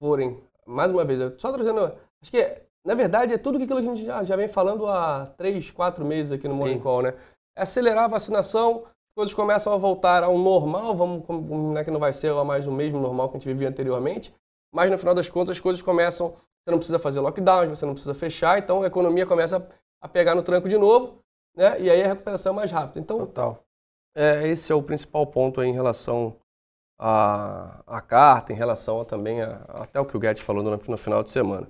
forem, 0.00 0.42
mais 0.66 0.90
uma 0.90 1.04
vez, 1.04 1.40
só 1.40 1.52
trazendo, 1.52 1.80
acho 2.20 2.30
que 2.30 2.62
na 2.84 2.94
verdade 2.94 3.32
é 3.34 3.38
tudo 3.38 3.56
aquilo 3.56 3.80
que 3.80 3.86
a 3.88 3.94
gente 3.94 4.04
já, 4.04 4.22
já 4.24 4.36
vem 4.36 4.48
falando 4.48 4.86
há 4.86 5.26
três, 5.36 5.70
quatro 5.70 6.04
meses 6.04 6.32
aqui 6.32 6.46
no. 6.48 6.54
Morning 6.54 6.80
Call, 6.80 7.02
né? 7.02 7.14
É 7.56 7.62
acelerar 7.62 8.04
a 8.04 8.08
vacinação, 8.08 8.84
as 9.06 9.14
coisas 9.14 9.34
começam 9.34 9.72
a 9.72 9.76
voltar 9.76 10.22
ao 10.22 10.36
normal, 10.38 10.94
vamos, 10.96 11.24
como- 11.26 11.72
não 11.72 11.78
é 11.78 11.84
que 11.84 11.90
não 11.90 11.98
vai 12.00 12.12
ser 12.12 12.32
mais 12.44 12.66
o 12.66 12.72
mesmo 12.72 13.00
normal 13.00 13.28
que 13.28 13.36
a 13.36 13.40
gente 13.40 13.48
vivia 13.48 13.68
anteriormente, 13.68 14.34
mas 14.72 14.90
no 14.90 14.98
final 14.98 15.14
das 15.14 15.28
contas 15.28 15.56
as 15.56 15.60
coisas 15.60 15.82
começam, 15.82 16.34
você 16.68 16.70
não 16.70 16.78
precisa 16.78 16.98
fazer 16.98 17.20
lockdown, 17.20 17.68
você 17.68 17.86
não 17.86 17.94
precisa 17.94 18.14
fechar, 18.14 18.58
então 18.58 18.82
a 18.82 18.86
economia 18.86 19.26
começa 19.26 19.66
a 20.00 20.08
pegar 20.08 20.34
no 20.34 20.42
tranco 20.42 20.68
de 20.68 20.76
novo, 20.76 21.22
né? 21.56 21.80
E 21.80 21.90
aí 21.90 22.02
a 22.02 22.06
recuperação 22.06 22.52
é 22.52 22.56
mais 22.56 22.70
rápida. 22.70 23.00
Então, 23.00 23.18
Total. 23.18 23.64
é, 24.14 24.46
esse 24.48 24.70
é 24.70 24.74
o 24.74 24.82
principal 24.82 25.26
ponto 25.26 25.60
aí 25.60 25.68
em 25.68 25.72
relação 25.72 26.36
à, 26.98 27.80
à 27.86 28.00
carta, 28.00 28.52
em 28.52 28.56
relação 28.56 29.00
a, 29.00 29.04
também 29.04 29.42
a, 29.42 29.60
até 29.68 29.98
o 29.98 30.04
que 30.04 30.16
o 30.16 30.20
Guedes 30.20 30.42
falou 30.42 30.62
no, 30.62 30.70
no 30.70 30.96
final 30.96 31.22
de 31.22 31.30
semana. 31.30 31.66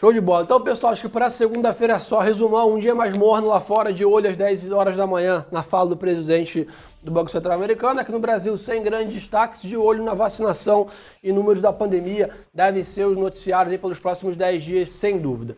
Show 0.00 0.12
de 0.14 0.20
bola. 0.20 0.44
Então, 0.44 0.58
pessoal, 0.62 0.94
acho 0.94 1.02
que 1.02 1.08
para 1.10 1.28
segunda-feira 1.28 1.94
é 1.94 1.98
só. 1.98 2.20
Resumão, 2.20 2.72
um 2.72 2.78
dia 2.78 2.94
mais 2.94 3.14
morno 3.14 3.48
lá 3.48 3.60
fora, 3.60 3.92
de 3.92 4.02
olho 4.02 4.30
às 4.30 4.36
10 4.36 4.72
horas 4.72 4.96
da 4.96 5.06
manhã, 5.06 5.46
na 5.52 5.62
fala 5.62 5.90
do 5.90 5.96
presidente 5.96 6.66
do 7.02 7.10
Banco 7.10 7.30
Central 7.30 7.56
Americano. 7.56 8.00
Aqui 8.00 8.12
no 8.12 8.18
Brasil, 8.18 8.56
sem 8.56 8.82
grandes 8.82 9.14
destaques, 9.14 9.62
de 9.62 9.76
olho 9.76 10.04
na 10.04 10.14
vacinação 10.14 10.88
e 11.22 11.32
números 11.32 11.62
da 11.62 11.72
pandemia. 11.72 12.30
Devem 12.52 12.84
ser 12.84 13.04
os 13.04 13.16
noticiários 13.16 13.78
pelos 13.80 13.98
próximos 13.98 14.36
10 14.36 14.62
dias, 14.62 14.92
sem 14.92 15.18
dúvida. 15.18 15.56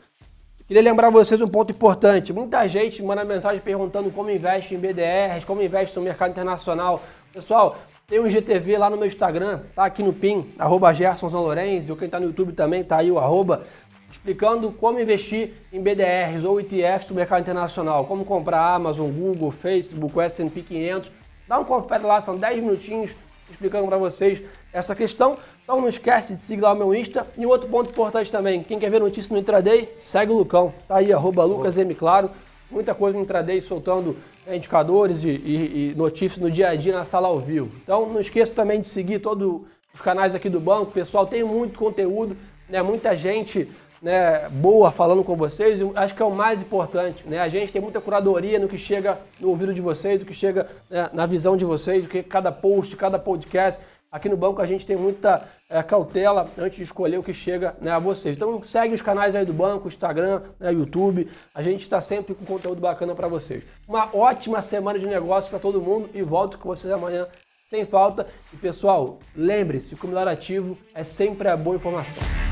Queria 0.66 0.82
lembrar 0.82 1.10
vocês 1.10 1.40
um 1.40 1.48
ponto 1.48 1.72
importante. 1.72 2.32
Muita 2.32 2.66
gente 2.66 3.02
manda 3.02 3.24
mensagem 3.24 3.60
perguntando 3.60 4.10
como 4.10 4.30
investe 4.30 4.74
em 4.74 4.78
BDRs, 4.78 5.44
como 5.44 5.62
investe 5.62 5.96
no 5.96 6.02
mercado 6.02 6.30
internacional. 6.30 7.02
Pessoal, 7.32 7.78
tem 8.06 8.20
um 8.20 8.28
GTV 8.28 8.78
lá 8.78 8.88
no 8.88 8.96
meu 8.96 9.06
Instagram, 9.06 9.60
tá 9.74 9.84
aqui 9.84 10.02
no 10.02 10.12
PIN, 10.12 10.52
arroba 10.58 10.92
Gerson 10.92 11.28
Lorenzi, 11.28 11.90
ou 11.90 11.96
quem 11.96 12.08
tá 12.08 12.20
no 12.20 12.26
YouTube 12.26 12.52
também, 12.52 12.84
tá 12.84 12.98
aí 12.98 13.10
o 13.10 13.18
arroba 13.18 13.64
explicando 14.10 14.70
como 14.70 15.00
investir 15.00 15.54
em 15.72 15.80
BDRs 15.80 16.44
ou 16.44 16.60
ETFs 16.60 17.08
do 17.08 17.14
mercado 17.14 17.40
internacional, 17.40 18.04
como 18.04 18.24
comprar 18.24 18.74
Amazon, 18.74 19.10
Google, 19.10 19.50
Facebook, 19.50 20.20
S&P 20.20 20.60
500. 20.60 21.21
Dá 21.52 21.58
um 21.58 21.64
confere 21.64 22.02
lá, 22.04 22.18
são 22.18 22.34
10 22.34 22.62
minutinhos 22.62 23.10
explicando 23.50 23.86
para 23.86 23.98
vocês 23.98 24.40
essa 24.72 24.94
questão. 24.94 25.36
Então 25.62 25.82
não 25.82 25.86
esquece 25.86 26.34
de 26.34 26.40
seguir 26.40 26.62
lá 26.62 26.72
o 26.72 26.74
meu 26.74 26.94
Insta. 26.94 27.26
E 27.36 27.44
outro 27.44 27.68
ponto 27.68 27.90
importante 27.90 28.30
também, 28.30 28.62
quem 28.62 28.78
quer 28.78 28.90
ver 28.90 29.02
notícia 29.02 29.30
no 29.30 29.38
intraday, 29.38 29.86
segue 30.00 30.32
o 30.32 30.38
Lucão. 30.38 30.72
Tá 30.88 30.96
aí, 30.96 31.12
arroba 31.12 31.44
LucasMClaro. 31.44 32.30
Muita 32.70 32.94
coisa 32.94 33.18
no 33.18 33.22
intraday 33.22 33.60
soltando 33.60 34.16
né, 34.46 34.56
indicadores 34.56 35.24
e, 35.24 35.28
e, 35.28 35.90
e, 35.90 35.94
notícias 35.94 36.40
no 36.40 36.50
dia 36.50 36.70
a 36.70 36.74
dia 36.74 36.94
na 36.94 37.04
sala 37.04 37.28
ao 37.28 37.38
vivo. 37.38 37.68
Então 37.82 38.08
não 38.08 38.22
esqueça 38.22 38.54
também 38.54 38.80
de 38.80 38.86
seguir 38.86 39.18
todos 39.18 39.60
os 39.92 40.00
canais 40.00 40.34
aqui 40.34 40.48
do 40.48 40.58
banco. 40.58 40.90
Pessoal, 40.90 41.26
tem 41.26 41.44
muito 41.44 41.78
conteúdo, 41.78 42.34
né? 42.66 42.80
muita 42.80 43.14
gente 43.14 43.68
né, 44.02 44.48
boa 44.50 44.90
falando 44.90 45.22
com 45.22 45.36
vocês, 45.36 45.78
acho 45.94 46.14
que 46.14 46.20
é 46.20 46.24
o 46.24 46.34
mais 46.34 46.60
importante. 46.60 47.22
Né? 47.24 47.38
A 47.38 47.48
gente 47.48 47.70
tem 47.70 47.80
muita 47.80 48.00
curadoria 48.00 48.58
no 48.58 48.68
que 48.68 48.76
chega 48.76 49.18
no 49.38 49.48
ouvido 49.48 49.72
de 49.72 49.80
vocês, 49.80 50.20
no 50.20 50.26
que 50.26 50.34
chega 50.34 50.68
né, 50.90 51.08
na 51.12 51.24
visão 51.24 51.56
de 51.56 51.64
vocês, 51.64 52.02
do 52.02 52.08
que 52.08 52.22
cada 52.22 52.50
post, 52.50 52.96
cada 52.96 53.18
podcast. 53.18 53.80
Aqui 54.10 54.28
no 54.28 54.36
banco 54.36 54.60
a 54.60 54.66
gente 54.66 54.84
tem 54.84 54.96
muita 54.96 55.48
é, 55.70 55.82
cautela 55.82 56.50
antes 56.58 56.76
de 56.76 56.82
escolher 56.82 57.16
o 57.18 57.22
que 57.22 57.32
chega 57.32 57.76
né, 57.80 57.92
a 57.92 57.98
vocês. 57.98 58.36
Então 58.36 58.62
segue 58.64 58.92
os 58.92 59.00
canais 59.00 59.36
aí 59.36 59.46
do 59.46 59.54
banco, 59.54 59.88
Instagram, 59.88 60.42
né, 60.58 60.72
YouTube. 60.72 61.30
A 61.54 61.62
gente 61.62 61.82
está 61.82 62.00
sempre 62.00 62.34
com 62.34 62.44
conteúdo 62.44 62.80
bacana 62.80 63.14
para 63.14 63.28
vocês. 63.28 63.62
Uma 63.86 64.10
ótima 64.12 64.60
semana 64.60 64.98
de 64.98 65.06
negócios 65.06 65.48
para 65.48 65.60
todo 65.60 65.80
mundo 65.80 66.10
e 66.12 66.22
volto 66.22 66.58
com 66.58 66.68
vocês 66.68 66.92
amanhã 66.92 67.26
sem 67.70 67.86
falta. 67.86 68.26
E 68.52 68.56
pessoal, 68.56 69.20
lembre-se, 69.34 69.94
o 69.94 70.06
melhor 70.06 70.28
ativo 70.28 70.76
é 70.92 71.04
sempre 71.04 71.48
a 71.48 71.56
boa 71.56 71.76
informação. 71.76 72.51